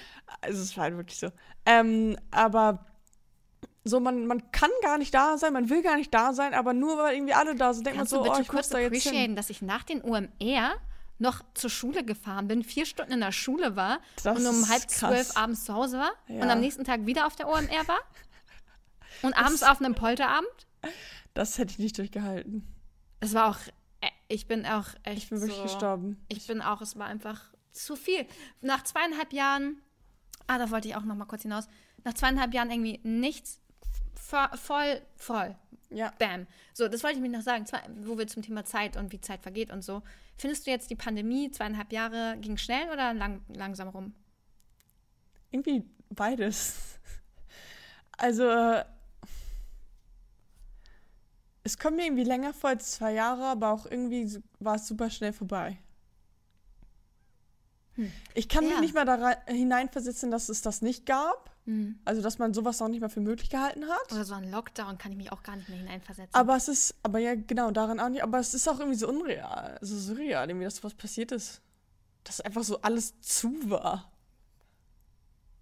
[0.42, 1.32] Also es war halt wirklich so.
[1.66, 2.86] Ähm, aber
[3.84, 6.72] so, man, man kann gar nicht da sein, man will gar nicht da sein, aber
[6.74, 8.68] nur weil irgendwie alle da sind, denkt man Kannst so, du bitte oh, ich kurz
[8.68, 9.36] da jetzt hin.
[9.36, 10.74] dass ich nach den OMR
[11.18, 14.88] noch zur Schule gefahren bin, vier Stunden in der Schule war Das und um halb
[14.88, 16.42] zwölf abends zu Hause war Ja.
[16.42, 17.98] und am nächsten Tag wieder auf der OMR war
[19.22, 20.48] und abends auf einem Polterabend.
[21.34, 22.66] Das hätte ich nicht durchgehalten.
[23.20, 23.58] Das war auch,
[24.00, 26.24] äh, Ich bin auch echt Ich bin wirklich so, gestorben.
[26.28, 27.40] Ich bin auch, es war einfach
[27.72, 28.26] zu viel.
[28.60, 29.80] Nach zweieinhalb Jahren,
[30.46, 31.66] ah, da wollte ich auch noch mal kurz hinaus,
[32.04, 33.60] nach zweieinhalb Jahren irgendwie nichts,
[34.18, 35.56] voll, voll,
[35.90, 36.12] Ja.
[36.18, 36.46] bam.
[36.74, 39.20] So, das wollte ich mir noch sagen, zwei, wo wir zum Thema Zeit und wie
[39.20, 40.02] Zeit vergeht und so.
[40.36, 44.14] Findest du jetzt die Pandemie, zweieinhalb Jahre, ging schnell oder lang, langsam rum?
[45.50, 46.74] Irgendwie beides.
[48.20, 48.84] Also, äh,
[51.64, 55.08] es kommt mir irgendwie länger vor als zwei Jahre, aber auch irgendwie war es super
[55.10, 55.78] schnell vorbei.
[57.94, 58.12] Hm.
[58.34, 58.80] Ich kann mich Ja.
[58.80, 61.50] nicht mal da hineinversetzen, dass es das nicht gab.
[61.68, 61.98] Hm.
[62.06, 64.10] Also, dass man sowas noch nicht mal für möglich gehalten hat.
[64.12, 66.34] Oder so ein Lockdown kann ich mich auch gar nicht mehr hineinversetzen.
[66.34, 68.22] Aber es ist, aber ja, genau, daran auch nicht.
[68.22, 71.60] Aber es ist auch irgendwie so unreal, so surreal, irgendwie, dass sowas passiert ist.
[72.24, 74.10] Dass einfach so alles zu war.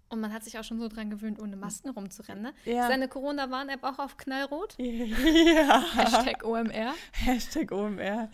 [0.09, 2.41] und man hat sich auch schon so dran gewöhnt, ohne Masken rumzurennen.
[2.41, 2.53] Ne?
[2.63, 2.87] Ja.
[2.87, 4.75] Seine Corona-Warn-App auch auf knallrot?
[4.79, 5.83] Ja.
[5.93, 6.93] Hashtag OMR.
[7.11, 8.29] Hashtag OMR.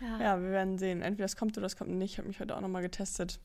[0.00, 0.20] Ja.
[0.20, 1.00] Ja, wir werden sehen.
[1.02, 2.12] Entweder es kommt oder es kommt nicht.
[2.14, 3.38] Ich habe mich heute auch nochmal getestet.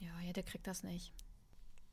[0.00, 1.12] Ja, ja, der kriegt das nicht.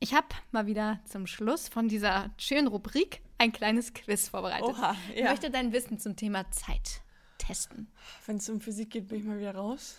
[0.04, 4.68] Ich habe mal wieder zum Schluss von dieser schönen Rubrik ein kleines Quiz vorbereitet.
[4.68, 5.30] Oha, Ich ja.
[5.30, 7.00] möchte dein Wissen zum Thema Zeit
[7.38, 7.90] testen.
[8.26, 9.96] Wenn es um Physik geht, bin ich mal wieder raus.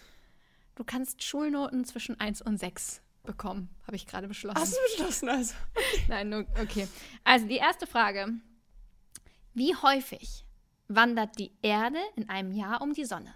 [0.75, 4.59] Du kannst Schulnoten zwischen 1 und 6 bekommen, habe ich gerade beschlossen.
[4.59, 5.55] Hast du beschlossen also?
[6.07, 6.87] Nein, nur- okay.
[7.23, 8.31] Also die erste Frage.
[9.55, 10.45] Wie häufig
[10.87, 13.33] wandert die Erde in einem Jahr um die Sonne?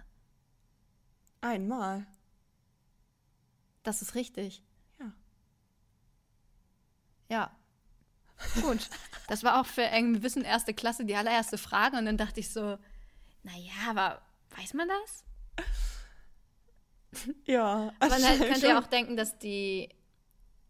[1.40, 2.06] Einmal.
[3.82, 4.62] Das ist richtig.
[7.30, 7.50] Ja.
[8.62, 8.88] Gut.
[9.28, 12.52] Das war auch für irgendwie Wissen erste Klasse die allererste Frage und dann dachte ich
[12.52, 12.78] so,
[13.42, 14.20] naja, aber
[14.56, 15.24] weiß man das?
[17.44, 17.92] Ja.
[18.00, 19.88] Man halt, könnte ja auch denken, dass die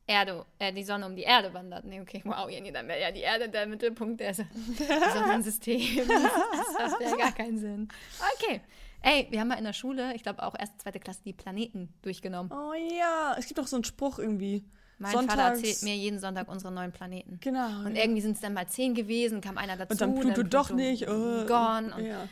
[0.07, 1.85] Erde, äh, die Sonne um die Erde wandert.
[1.85, 6.09] Nee, okay, wow, Jenny, dann wäre ja die Erde der Mittelpunkt des Sonnensystems.
[6.09, 7.89] Das, das wäre gar keinen Sinn.
[8.35, 8.61] Okay.
[9.03, 11.95] Ey, wir haben mal in der Schule, ich glaube auch erste, zweite Klasse, die Planeten
[12.03, 12.53] durchgenommen.
[12.53, 13.35] Oh ja.
[13.39, 14.65] Es gibt auch so einen Spruch irgendwie.
[15.01, 17.39] Mein Vater Sonntags- erzählt mir jeden Sonntag unsere neuen Planeten.
[17.41, 17.85] Genau.
[17.87, 19.93] Und irgendwie sind es dann mal zehn gewesen, kam einer dazu.
[19.93, 21.09] Und dann Pluto doch nicht.
[21.09, 21.47] Oh.
[21.47, 22.29] Gone und Ja.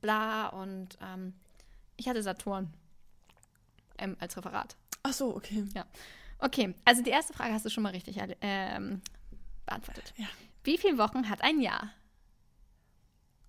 [0.00, 0.48] bla.
[0.48, 1.34] Und ähm,
[1.96, 2.72] ich hatte Saturn
[3.98, 4.76] ähm, als Referat.
[5.02, 5.64] Ach so, okay.
[6.38, 9.00] Okay, also die erste Frage hast du schon mal richtig ähm,
[9.66, 10.12] beantwortet.
[10.16, 10.26] Ja.
[10.64, 11.90] Wie viele Wochen hat ein Jahr?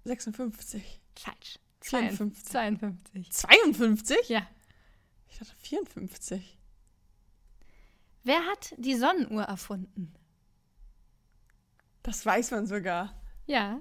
[0.04, 1.00] 56.
[1.18, 1.60] Falsch.
[1.82, 2.46] 54.
[2.46, 3.32] 52.
[3.32, 4.30] 52?
[4.30, 4.46] Ja.
[5.30, 6.57] Ich dachte 54.
[8.28, 10.14] Wer hat die Sonnenuhr erfunden?
[12.04, 13.14] Das weiß man sogar.
[13.46, 13.80] Ja.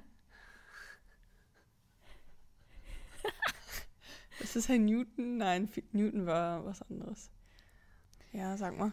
[4.38, 5.38] Ist das Herr Newton?
[5.38, 7.32] Nein, Newton war was anderes.
[8.30, 8.92] Ja, sag mal.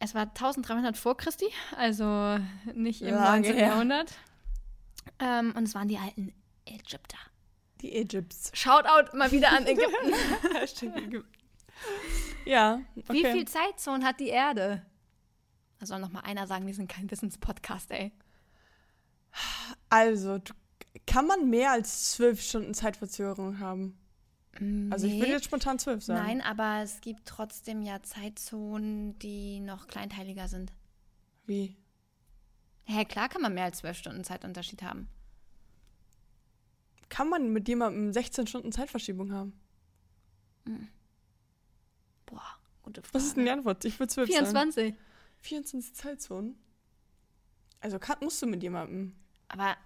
[0.00, 1.46] Es war 1300 vor Christi,
[1.76, 2.40] also
[2.74, 3.54] nicht im Lange 19.
[3.54, 3.68] her.
[3.68, 4.18] Jahrhundert.
[5.20, 7.18] Ähm, und es waren die alten Ägypter.
[7.82, 8.50] Die Egypts.
[8.52, 10.12] Shoutout mal wieder an Ägypten.
[10.54, 11.32] Hashtag Ägypten.
[12.46, 13.12] Ja, okay.
[13.12, 14.82] Wie viel Zeitzonen hat die Erde?
[15.78, 18.12] Da soll noch mal einer sagen, wir sind kein Wissenspodcast, ey.
[19.90, 20.40] Also,
[21.06, 23.98] kann man mehr als zwölf Stunden Zeitverzögerung haben?
[24.90, 25.32] Also, ich würde Nee.
[25.32, 26.24] jetzt spontan zwölf sagen.
[26.24, 30.72] Nein, aber es gibt trotzdem ja Zeitzonen, die noch kleinteiliger sind.
[31.44, 31.76] Wie?
[32.84, 35.08] Hä, klar kann man mehr als zwölf Stunden Zeitunterschied haben.
[37.08, 39.52] Kann man mit jemandem 16 Stunden Zeitverschiebung haben?
[42.26, 42.42] Boah,
[42.82, 43.14] gute Frage.
[43.14, 43.84] Was ist denn die Antwort?
[43.84, 44.46] Ich würde zwölf sagen.
[44.46, 44.94] 24.
[45.40, 46.58] 24 Zeitzonen?
[47.80, 49.14] Also, kann, musst du mit jemandem.
[49.48, 49.76] Aber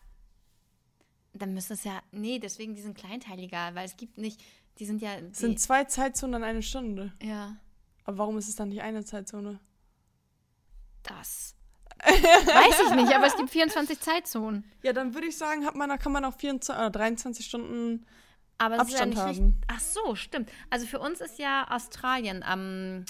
[1.32, 2.02] dann müsste es ja.
[2.12, 4.42] Nee, deswegen die sind kleinteiliger, weil es gibt nicht.
[4.78, 5.20] Die sind ja.
[5.20, 7.12] Die, Es sind zwei Zeitzonen an eine Stunde.
[7.22, 7.56] ja,
[8.04, 9.60] Aber warum ist es dann nicht eine Zeitzone?
[11.02, 11.54] das.
[12.04, 14.64] Weiß ich nicht, aber es gibt 24 Zeitzonen.
[14.82, 18.06] Ja, dann würde ich sagen, hat man, da kann man auch 24, oder 23 Stunden.
[18.60, 19.28] Aber es ist ja Abstand nicht haben.
[19.28, 19.54] richtig.
[19.68, 20.50] Ach so, stimmt.
[20.68, 23.04] Also für uns ist ja Australien am,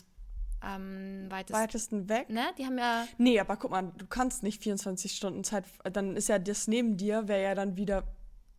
[0.60, 1.54] am weitesten.
[1.62, 2.30] weitesten weg.
[2.30, 2.44] Ne?
[2.56, 3.06] Die haben ja.
[3.18, 5.64] Nee, aber guck mal, du kannst nicht 24 Stunden Zeit.
[5.92, 8.04] Dann ist ja das neben dir, wäre ja dann wieder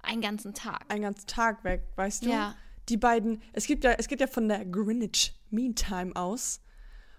[0.04, 0.84] einen ganzen Tag.
[0.90, 2.30] ein ganzer Tag weg, weißt du?
[2.30, 2.56] Ja.
[2.90, 6.60] Die beiden, es gibt ja, es geht ja von der Greenwich Mean Time aus.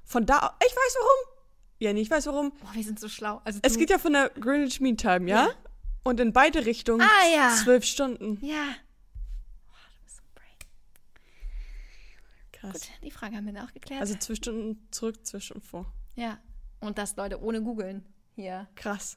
[0.04, 1.34] Von da, ich weiß warum.
[1.78, 2.50] Ja, nee, ich weiß warum.
[2.50, 3.40] Boah, wir sind so schlau.
[3.44, 5.46] Also Es geht ja von der Greenwich Mean Time, ja?
[5.46, 5.50] Ja.
[6.04, 7.54] Und in beide Richtungen Ah, ja.
[7.62, 8.44] zwölf Stunden.
[8.44, 8.74] Ja.
[9.66, 10.58] Boah, du bist so ein Brain.
[12.62, 12.72] Krass.
[12.72, 14.00] Gut, die Frage haben wir dann auch geklärt.
[14.00, 15.92] Also zwölf Stunden zurück, zwölf Stunden vor.
[16.16, 16.38] ja.
[16.80, 18.04] Und das, Leute, ohne googeln.
[18.34, 18.66] Hier.
[18.74, 19.16] Krass.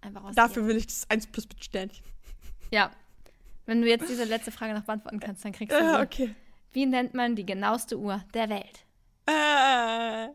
[0.00, 2.04] Einfach aus Dafür will ich das 1 plus mit Sternchen.
[2.70, 2.92] Ja.
[3.66, 5.82] Wenn du jetzt diese letzte Frage noch beantworten kannst, dann kriegst du.
[5.82, 6.36] Ja, okay.
[6.72, 8.86] Wie nennt man die genaueste Uhr der Welt?
[9.26, 10.28] Äh,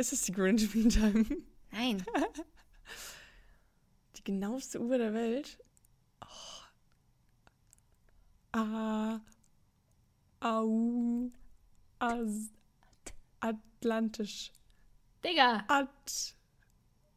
[0.00, 1.24] ist es die Greenwich Mean Time?
[1.70, 2.04] Nein.
[4.16, 5.58] Die genaueste Uhr der Welt?
[6.24, 6.62] Oh.
[8.58, 9.20] Ah,
[10.40, 11.30] Au.
[11.98, 12.50] As,
[13.40, 14.52] Atlantisch.
[15.24, 15.64] Digga.
[15.68, 16.34] At,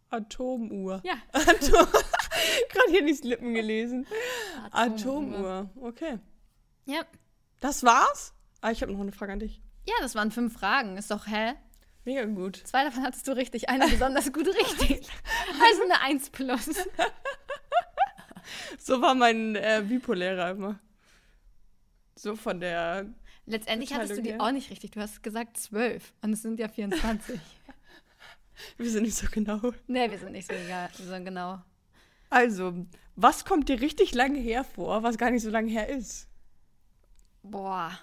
[0.10, 1.02] Atomuhr.
[1.04, 1.16] Ja.
[1.32, 1.88] Atom,
[2.70, 4.06] Gerade hier die Lippen gelesen.
[4.72, 5.50] Atomuhr.
[5.50, 5.70] Atomuhr.
[5.82, 6.20] Okay.
[6.86, 7.02] Ja.
[7.62, 8.34] Das war's?
[8.62, 9.62] Ah, ich habe noch eine Frage an dich.
[9.86, 10.98] Ja, das waren fünf Fragen.
[10.98, 11.54] Ist doch, hä?
[12.06, 12.58] Mega gut.
[12.66, 15.08] Zwei davon hattest du richtig, eine besonders gut richtig.
[15.62, 16.70] Also eine 1 plus.
[18.78, 20.80] So war mein äh, Bipolehrer immer.
[22.16, 23.08] So von der.
[23.46, 24.92] Letztendlich hattest du die auch nicht richtig.
[24.92, 27.40] Du hast gesagt 12 und es sind ja 24.
[28.78, 29.60] Wir sind nicht so genau.
[29.88, 30.90] nee, wir sind nicht so egal.
[30.94, 31.60] So genau.
[32.30, 32.86] Also,
[33.16, 36.28] was kommt dir richtig lange her vor, was gar nicht so lange her ist?
[37.42, 37.98] Boah.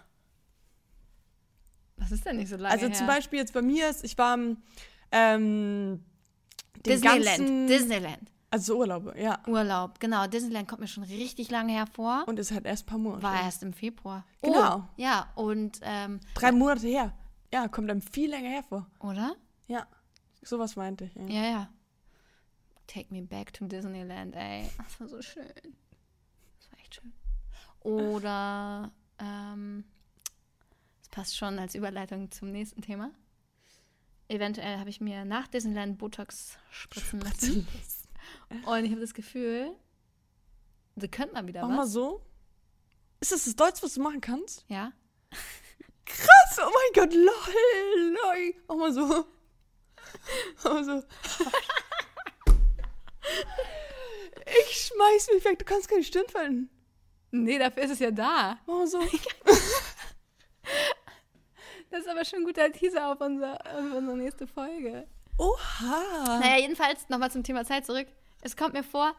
[1.97, 2.95] Was ist denn nicht so lange also her?
[2.95, 4.63] zum Beispiel jetzt bei mir ist, ich war am,
[5.13, 6.05] ähm,
[6.85, 7.71] Disneyland.
[7.71, 8.31] Disneyland.
[8.53, 9.39] Also Urlaube, ja.
[9.47, 10.01] Urlaub.
[10.01, 12.25] Genau, Disneyland kommt mir schon richtig lange hervor.
[12.27, 13.23] Und ist halt erst ein paar Monate.
[13.23, 14.25] War erst im Februar.
[14.43, 14.79] Genau.
[14.79, 17.15] Oh, ja, und, ähm, Drei Monate her.
[17.53, 18.87] Ja, kommt einem viel länger hervor.
[18.99, 19.37] oder?
[19.69, 19.87] Ja,
[20.43, 21.15] sowas meinte ich.
[21.15, 21.23] Ja.
[21.29, 21.69] Ja, ja.
[22.89, 24.69] Take me back to Disneyland, ey.
[24.79, 25.47] Das war so schön.
[26.59, 27.13] Das war echt schön.
[27.83, 28.91] Oder,
[29.21, 29.85] ähm,
[30.99, 33.13] das passt schon als Überleitung zum nächsten Thema.
[34.29, 37.67] Eventuell habe ich mir nach Disneyland Botox spritzen lassen.
[38.67, 39.75] Und ich habe das Gefühl,
[40.97, 41.93] da könnte man wieder Mach mal was.
[41.93, 42.23] so.
[43.21, 44.65] Ist das das Deutsch, was du machen kannst?
[44.69, 44.93] Ja.
[46.05, 48.55] Krass, oh mein Gott, lol, lol.
[48.69, 49.25] Mach mal so.
[50.65, 51.03] Mach mal so.
[54.69, 56.71] Ich schmeiß mich weg, du kannst keine Stirn falten.
[57.31, 58.59] Nee, dafür ist es ja da.
[58.67, 59.01] Mach mal so.
[61.91, 65.09] Das ist aber schon ein guter Teaser auf, unser, auf unsere nächste Folge.
[65.39, 66.39] Oha.
[66.39, 68.07] Naja, jedenfalls nochmal zum Thema Zeit zurück.
[68.43, 69.15] Es kommt mir vor,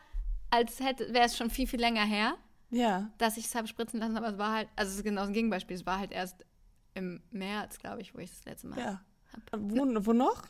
[0.49, 2.37] als hätte wäre es schon viel, viel länger her,
[2.69, 3.09] Ja.
[3.17, 5.33] dass ich es habe spritzen lassen, aber es war halt, also es ist genau ein
[5.33, 6.45] Gegenbeispiel, es war halt erst
[6.93, 8.79] im März, glaube ich, wo ich das letzte Mal.
[8.79, 9.01] Ja.
[9.53, 10.43] Wo, wo noch?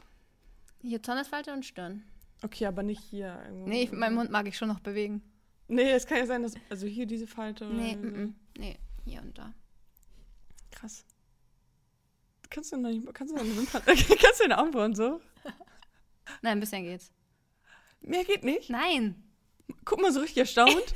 [0.81, 2.03] Hier Zornesfalte und Stirn.
[2.43, 3.39] Okay, aber nicht hier.
[3.45, 3.67] Irgendwo.
[3.67, 5.21] Nee, ich, meinen Mund mag ich schon noch bewegen.
[5.67, 6.53] Nee, es kann ja sein, dass.
[6.71, 7.65] Also hier diese Falte.
[7.67, 7.99] oder Nee, so.
[7.99, 9.53] mm, mm, nee, hier und da.
[10.71, 11.05] Krass.
[12.49, 13.13] Kannst du noch nicht.
[13.13, 13.81] Kannst du deine Wimpern.
[13.85, 14.09] kannst
[14.39, 15.21] du deine Augenbrauen so?
[16.41, 17.11] Nein, ein bisschen geht's.
[18.01, 18.69] Mehr geht nicht.
[18.69, 19.15] Nein!
[19.85, 20.75] Guck mal so richtig erstaunt.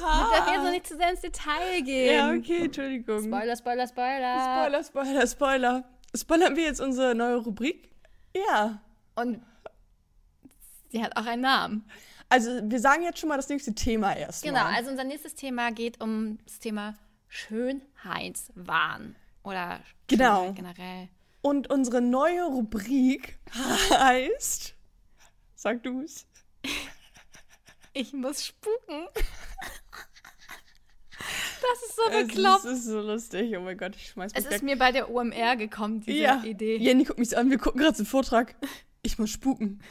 [0.00, 2.14] Man darf jetzt noch nicht zu sehr ins Detail gehen.
[2.14, 3.22] Ja, okay, Entschuldigung.
[3.24, 4.40] Spoiler, Spoiler, Spoiler.
[4.40, 5.84] Spoiler, Spoiler, Spoiler.
[6.16, 7.90] Spoilern wir jetzt unsere neue Rubrik?
[8.34, 8.80] Ja.
[9.14, 9.42] Und
[10.90, 11.88] sie hat auch einen Namen.
[12.28, 14.42] Also, wir sagen jetzt schon mal das nächste Thema erst.
[14.42, 14.74] Genau, mal.
[14.74, 16.94] also unser nächstes Thema geht um das Thema
[17.28, 19.16] Schönheitswahn.
[19.44, 20.46] Oder Genau.
[20.46, 21.08] Schönheit generell.
[21.40, 23.38] Und unsere neue Rubrik
[23.90, 24.74] heißt.
[25.54, 26.26] Sag du's.
[27.92, 29.06] Ich muss spuken.
[31.60, 32.64] Das ist so bekloppt.
[32.64, 33.56] ist, es ist so lustig.
[33.56, 34.62] Oh mein Gott, ich schmeiß mich Es ist weg.
[34.62, 36.42] mir bei der OMR gekommen, diese ja.
[36.44, 36.76] Idee.
[36.76, 37.50] Jenny guckt mich an.
[37.50, 38.54] Wir gucken gerade den Vortrag.
[39.02, 39.80] Ich muss spuken.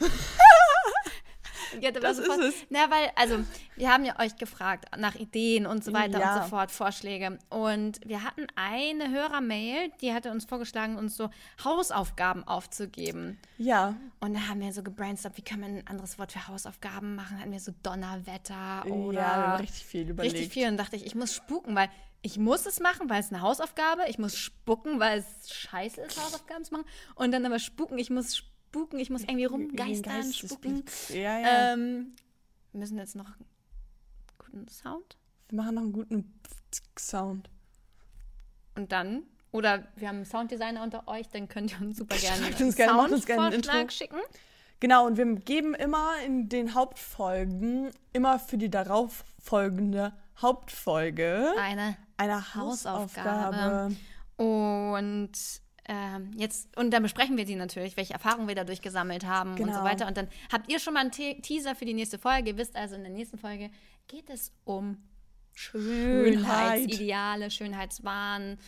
[1.80, 2.66] Ja, da Das sofort, ist es.
[2.70, 3.38] Na, weil, also,
[3.76, 6.36] wir haben ja euch gefragt nach Ideen und so weiter Ja.
[6.36, 7.38] und so fort, Vorschläge.
[7.50, 11.30] Und wir hatten eine Hörermail, die hatte uns vorgeschlagen, uns so
[11.64, 13.38] Hausaufgaben aufzugeben.
[13.58, 13.94] Ja.
[14.20, 17.40] Und da haben wir so gebrainstormt, wie kann man ein anderes Wort für Hausaufgaben machen?
[17.40, 20.34] Hatten wir so Donnerwetter oder ja, wir haben richtig viel überlegt.
[20.34, 20.68] richtig viel.
[20.68, 21.88] Und dachte ich, ich muss spuken, weil
[22.22, 24.02] ich muss es machen, weil es eine Hausaufgabe.
[24.08, 26.84] Ich muss spucken, weil es scheiße ist, Hausaufgaben zu machen.
[27.14, 30.84] Und dann aber spuken, ich muss spuken, ich muss irgendwie rumgeistern, spuken.
[31.08, 31.72] Ja, ja.
[31.72, 32.14] Ähm,
[32.72, 33.46] wir müssen jetzt noch einen
[34.38, 35.16] guten Sound.
[35.48, 36.40] wir machen noch einen guten
[36.98, 37.48] Sound.
[38.74, 42.44] Und dann, oder wir haben einen Sounddesigner unter euch, dann könnt ihr uns super gerne
[42.44, 44.20] Schreibt uns gerne, macht uns gerne ein Soundvorschlag schicken.
[44.80, 51.96] Genau, und wir geben immer in den Hauptfolgen, immer für die darauf folgende Hauptfolge, Eine
[52.16, 53.56] eine Hausaufgabe.
[53.56, 53.96] Hausaufgabe.
[54.36, 55.32] Und
[55.88, 59.58] ähm, jetzt, und dann besprechen wir die natürlich, welche Erfahrungen wir dadurch gesammelt haben und
[59.58, 59.84] so Genau.
[59.84, 60.06] weiter.
[60.06, 62.50] Und dann habt ihr schon mal einen Te Teaser für die nächste Folge.
[62.50, 63.70] Ihr wisst also, in der nächsten Folge
[64.06, 64.98] geht es um
[65.54, 68.58] Schönheitsideale, Schönheitswahn,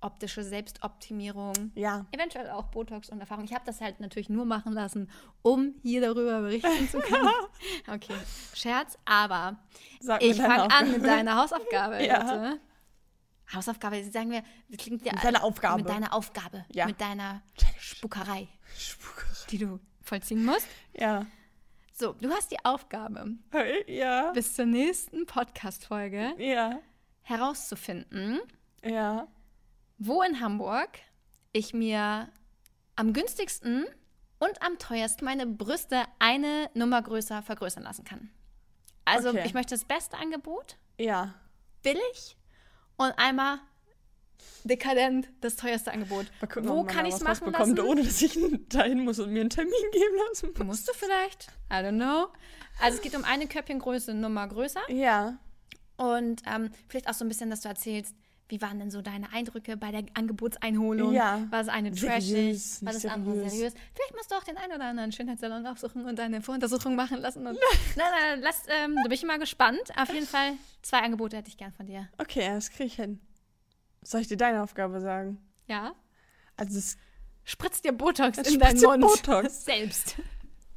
[0.00, 1.72] optische Selbstoptimierung.
[1.74, 3.44] Ja, Eventuell auch Botox und Erfahrung.
[3.44, 5.10] Ich habe das halt natürlich nur machen lassen,
[5.42, 7.28] um hier darüber berichten zu können.
[7.88, 8.14] Okay,
[8.54, 9.58] Scherz, aber
[10.00, 12.04] sag ich fange an mit deiner Hausaufgabe.
[12.04, 12.18] Ja.
[12.20, 12.60] Bitte.
[13.52, 15.12] Hausaufgabe, sagen wir, das klingt ja.
[15.12, 15.78] Mit deiner Aufgabe.
[15.82, 16.64] Mit deiner Aufgabe.
[16.72, 16.86] Ja.
[16.86, 17.80] Mit deiner Challenge.
[17.80, 19.46] Spuckerei, Spuckerei.
[19.50, 20.66] die du vollziehen musst.
[20.94, 21.26] Ja.
[21.92, 23.36] So, du hast die Aufgabe,
[23.86, 24.32] Ja.
[24.32, 26.80] bis zur nächsten Podcast-Folge Ja.
[27.22, 28.40] herauszufinden,
[28.84, 29.28] Ja.
[29.98, 30.90] wo in Hamburg
[31.52, 32.28] ich mir
[32.96, 33.86] am günstigsten
[34.40, 38.30] und am teuersten meine Brüste eine Nummer größer vergrößern lassen kann.
[39.04, 39.44] Also, Okay.
[39.46, 41.34] ich möchte das beste Angebot, Ja.
[41.82, 42.36] billig
[42.96, 43.58] und einmal
[44.64, 46.26] dekadent das teuerste Angebot.
[46.40, 47.88] Mal gucken, Wo kann ich es machen rausbekommt, lassen?
[47.88, 48.38] ohne dass ich
[48.68, 50.66] dahin muss und mir einen Termin geben lassen muss.
[50.66, 51.48] Musst du vielleicht?
[51.70, 52.28] I don't know.
[52.80, 54.80] Also es geht um eine Köpfchengröße Nummer größer.
[54.90, 55.38] Ja.
[55.96, 58.14] Und ähm, vielleicht auch so ein bisschen, dass du erzählst,
[58.48, 61.12] wie waren denn so deine Eindrücke bei der Angebotseinholung?
[61.12, 61.46] Ja.
[61.50, 62.60] War das eine trashig?
[62.82, 63.74] War das andere seriös.
[63.94, 67.42] Vielleicht musst du auch den einen oder anderen Schönheitssalon aufsuchen und deine Voruntersuchung machen lassen.
[67.44, 67.56] Nein,
[67.96, 69.80] nein, lass, ähm, da bin ich mal gespannt.
[69.96, 72.08] Auf jeden Fall zwei Angebote hätte ich gern von dir.
[72.18, 73.20] Okay, das kriege ich hin.
[74.02, 75.38] Soll ich dir deine Aufgabe sagen?
[75.66, 75.92] Ja?
[76.56, 76.96] Also es
[77.46, 79.02] Spritz dir Botox Es in deinen spritzt Mund.
[79.02, 79.64] Botox.
[79.64, 80.16] Selbst.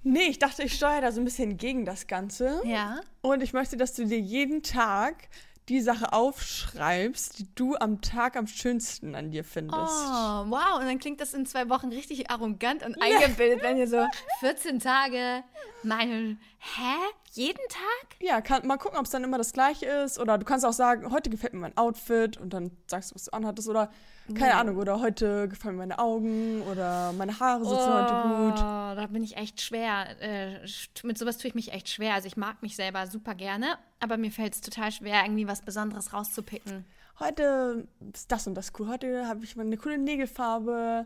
[0.04, 2.62] Nee, ich dachte, ich steuere da so ein bisschen gegen das Ganze.
[2.64, 3.02] Ja.
[3.22, 5.30] Und ich möchte, dass du dir jeden Tag
[5.70, 9.78] die Sache aufschreibst, die du am Tag am schönsten an dir findest.
[9.78, 10.80] Oh, wow.
[10.80, 14.06] Und dann klingt das in zwei Wochen richtig arrogant und eingebildet, wenn ihr so
[14.40, 15.44] 14 Tage
[15.84, 16.38] meine.
[16.58, 16.96] Hä?
[17.34, 18.18] Jeden Tag?
[18.20, 20.20] Ja, kann, mal gucken, ob es dann immer das gleiche ist.
[20.20, 23.26] Oder du kannst auch sagen, heute gefällt mir mein Outfit und dann sagst du, was
[23.26, 23.70] du anhattest.
[23.70, 23.92] Oder
[24.36, 28.60] keine Ahnung, oder heute gefallen mir meine Augen oder meine Haare sitzen heute gut.
[28.60, 30.20] Oh, da bin ich echt schwer.
[30.22, 30.66] Äh,
[31.04, 32.14] mit sowas tue ich mich echt schwer.
[32.14, 35.62] Also ich mag mich selber super gerne, aber mir fällt es total schwer, irgendwie was
[35.62, 36.86] Besonderes rauszupicken.
[37.20, 38.88] Heute ist das und das cool.
[38.88, 41.06] Heute habe ich mal eine coole Nägelfarbe.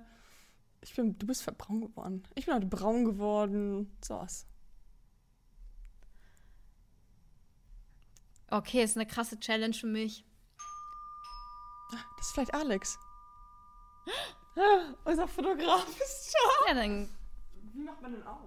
[0.82, 2.24] Ich bin, du bist braun geworden.
[2.36, 3.96] Ich bin heute braun geworden.
[4.04, 4.46] Sowas.
[8.52, 10.24] Okay, ist eine krasse Challenge für mich.
[12.18, 13.00] Das ist vielleicht Alex.
[14.56, 16.68] Ah, Unser Fotograf ist da.
[16.70, 17.10] Ja, dann.
[17.74, 18.40] Wie macht man denn auf?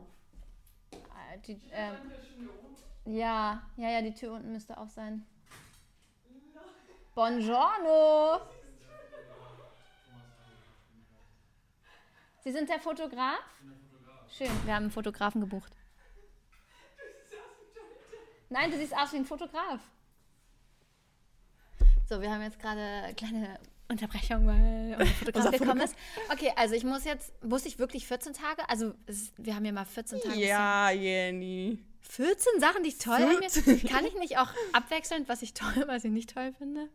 [0.93, 1.95] äh, Die, ähm,
[3.07, 5.27] ja, ja, ja, die Tür unten müsste auf sein.
[7.15, 8.41] Buongiorno!
[12.41, 13.41] Sie sind der Fotograf?
[14.31, 15.73] Schön, wir haben einen Fotografen gebucht.
[18.49, 19.81] Nein, du siehst aus wie ein Fotograf.
[22.09, 23.59] So, wir haben jetzt gerade eine kleine
[23.89, 25.95] Unterbrechung, weil unser Fotograf gekommen ist.
[26.33, 28.69] Okay, also ich muss jetzt, muss ich wirklich 14 Tage?
[28.69, 30.39] Also es, wir haben ja mal 14 Tage.
[30.45, 31.79] Ja, Jenny.
[32.03, 33.85] 14 Sachen, die ich toll 14.
[33.89, 36.89] Kann ich nicht auch abwechselnd, was ich toll, was ich nicht toll finde?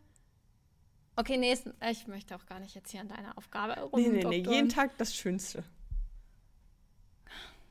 [1.16, 4.08] Okay, nee, es- ich möchte auch gar nicht jetzt hier an deiner Aufgabe Nee, nee,
[4.08, 4.22] nee.
[4.22, 4.52] rumdoktoren.
[4.54, 5.62] Jeden Tag das Schönste.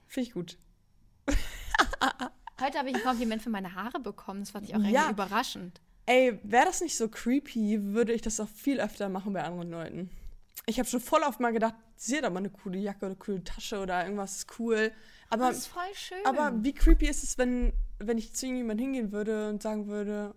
[0.07, 0.57] Finde ich gut.
[2.59, 4.41] Heute habe ich ein Kompliment für meine Haare bekommen.
[4.41, 5.09] Das fand ich auch irgendwie Ja.
[5.09, 5.81] überraschend.
[6.11, 9.71] Ey, wäre das nicht so creepy, würde ich das auch viel öfter machen bei anderen
[9.71, 10.09] Leuten.
[10.65, 13.15] Ich habe schon voll oft mal gedacht, sie hat aber eine coole Jacke oder eine
[13.15, 14.91] coole Tasche oder irgendwas ist cool.
[15.29, 16.17] Aber, Das ist voll schön.
[16.25, 20.35] aber wie creepy ist es, wenn, wenn ich zu irgendjemandem hingehen würde und sagen würde,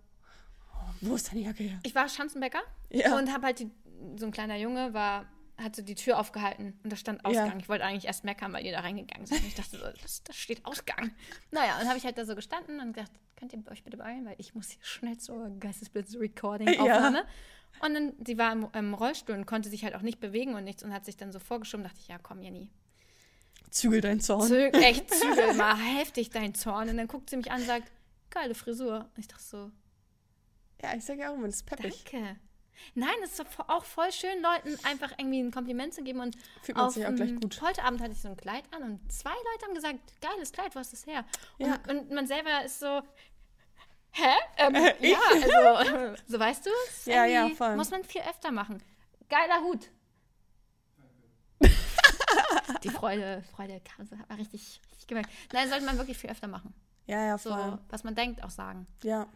[0.73, 1.81] oh, wo ist deine Jacke her?
[1.83, 3.19] ich war Schanzenbäcker Ja.
[3.19, 3.71] und habe halt die,
[4.17, 7.53] so ein kleiner Junge war hat so die Tür aufgehalten und da stand Ausgang.
[7.53, 7.57] Ja.
[7.59, 9.39] Ich wollte eigentlich erst meckern, weil ihr da reingegangen seid.
[9.41, 11.13] Und ich dachte so, das, das steht Ausgang.
[11.53, 14.25] Naja, und habe ich halt da so gestanden und gedacht, könnt ihr euch bitte beeilen,
[14.27, 17.25] weil ich muss hier schnell zur Geistesblitz-Recording-Aufnahme.
[17.81, 20.65] Und dann, sie war im, im Rollstuhl und konnte sich halt auch nicht bewegen und
[20.65, 21.83] nichts und hat sich dann so vorgeschoben.
[21.85, 22.71] dachte ich, ja komm, Jenny,
[23.71, 24.47] Zügel dein Zorn.
[24.47, 26.89] zög, echt zügel mal heftig dein Zorn.
[26.89, 27.91] Und dann guckt sie mich an und sagt,
[28.31, 29.01] geile Frisur.
[29.17, 29.71] Und ich dachte so,
[30.83, 32.05] Ja, ich sage ja auch immer, das ist peppig.
[32.11, 32.37] danke.
[32.95, 36.21] Nein, es ist auch voll schön, Leuten einfach irgendwie ein Kompliment zu geben.
[36.21, 37.59] Und Fühlt man auf sich auch gleich gut.
[37.59, 40.81] Polterabend hatte ich so ein Kleid an und zwei Leute haben gesagt, geiles Kleid, wo
[40.81, 41.25] hast du es her?
[41.59, 41.79] Und, Ja.
[41.89, 43.03] und man selber ist so,
[44.13, 44.33] hä?
[44.59, 45.11] Ähm, ich?
[45.11, 47.07] ja, also, so weißt du es?
[47.07, 47.77] Ja, ja, voll.
[47.77, 48.83] Muss man viel öfter machen.
[49.29, 49.89] Geiler Hut.
[52.83, 55.31] Die Freude, Freude so hat man richtig, richtig gemerkt.
[55.53, 56.75] Nein, sollte man wirklich viel öfter machen.
[57.07, 57.79] Ja, ja, So, voll.
[57.89, 58.87] was man denkt, auch sagen.
[59.03, 59.27] Ja,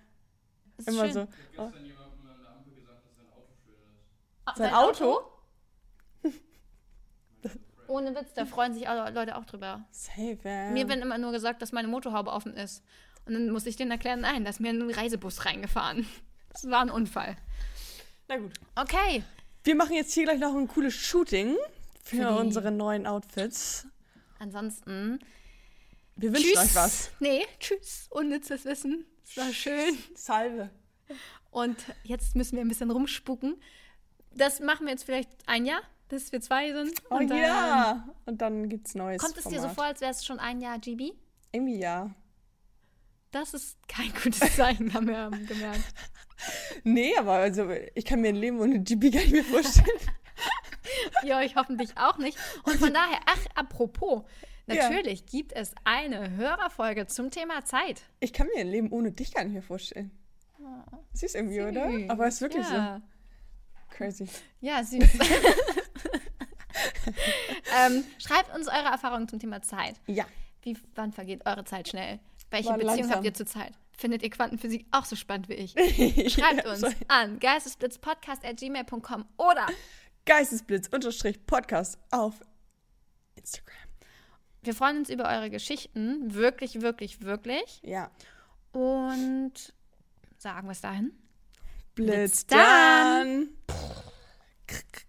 [0.77, 1.13] Das ist immer schön.
[1.13, 1.21] so.
[1.53, 4.07] Ich habe gestern jemandem an der Ampel gesagt, dass sein Auto schön ist.
[4.38, 5.21] Ah, Sein Auto?
[7.89, 9.87] Ohne Witz, da freuen sich alle Leute auch drüber.
[9.91, 10.71] Safe, ja.
[10.71, 12.85] Mir wird immer nur gesagt, dass meine Motorhaube offen ist.
[13.25, 16.07] Und dann muss ich denen erklären, nein, da ist mir ein Reisebus reingefahren.
[16.53, 17.37] Das war ein Unfall.
[18.27, 18.53] Na gut.
[18.75, 19.23] Okay.
[19.65, 21.57] Wir machen jetzt hier gleich noch ein cooles Shooting
[22.03, 23.87] für, Für unsere neuen Outfits.
[24.39, 25.19] Ansonsten.
[26.17, 27.11] Wir wünschen euch was.
[27.21, 28.07] Nee, tschüss.
[28.11, 29.05] Unnützes Wissen.
[29.25, 29.99] Es war schön.
[30.15, 30.71] Salve.
[31.51, 33.61] Und jetzt müssen wir ein bisschen rumspucken.
[34.39, 36.93] Das machen wir jetzt vielleicht ein Jahr, bis wir zwei sind.
[37.11, 38.09] Oh Und dann ja.
[38.25, 39.75] Und dann gibt's neues Kommt es dir so Format.
[39.75, 41.13] vor, als wäre es schon ein Jahr GB?
[41.53, 42.15] Irgendwie ja.
[43.31, 45.81] Das ist kein gutes Zeichen, haben wir gemerkt.
[46.85, 49.99] Nee, aber also ich kann mir ein Leben ohne GB gar nicht mehr vorstellen.
[51.25, 52.39] Ihr euch hoffentlich auch nicht.
[52.63, 54.23] Und von daher, ach, apropos,
[54.67, 54.89] Ja.
[54.89, 58.03] natürlich gibt es eine Hörerfolge zum Thema Zeit.
[58.21, 60.11] Ich kann mir ein Leben ohne dich gar nicht mehr vorstellen.
[61.15, 61.91] Süß irgendwie, oder?
[61.91, 62.11] Süß.
[62.11, 62.97] Aber es ist wirklich ja.
[62.97, 63.03] so
[63.89, 64.29] crazy.
[64.61, 65.03] Ja, süß.
[67.77, 69.97] ähm, schreibt uns eure Erfahrungen zum Thema Zeit.
[70.07, 70.27] Ja.
[70.63, 72.21] Wie, wann vergeht eure Zeit schnell?
[72.51, 73.15] Welche War Beziehung langsam.
[73.17, 73.73] habt ihr zurzeit?
[73.93, 75.73] Findet ihr Quantenphysik auch so spannend wie ich?
[76.33, 76.95] Schreibt Ja, uns sorry.
[77.09, 79.67] an geistesblitzpodcast.gmail.com oder
[80.25, 82.41] Geistesblitz unterstrich Podcast auf
[83.35, 83.77] Instagram.
[84.63, 86.35] wir freuen uns über eure Geschichten.
[86.35, 87.81] Wirklich, wirklich, wirklich.
[87.83, 88.11] Ja.
[88.73, 89.53] Und
[90.37, 91.13] sagen wir es dahin.
[91.99, 93.49] Blitz dann!
[93.67, 95.08] dann.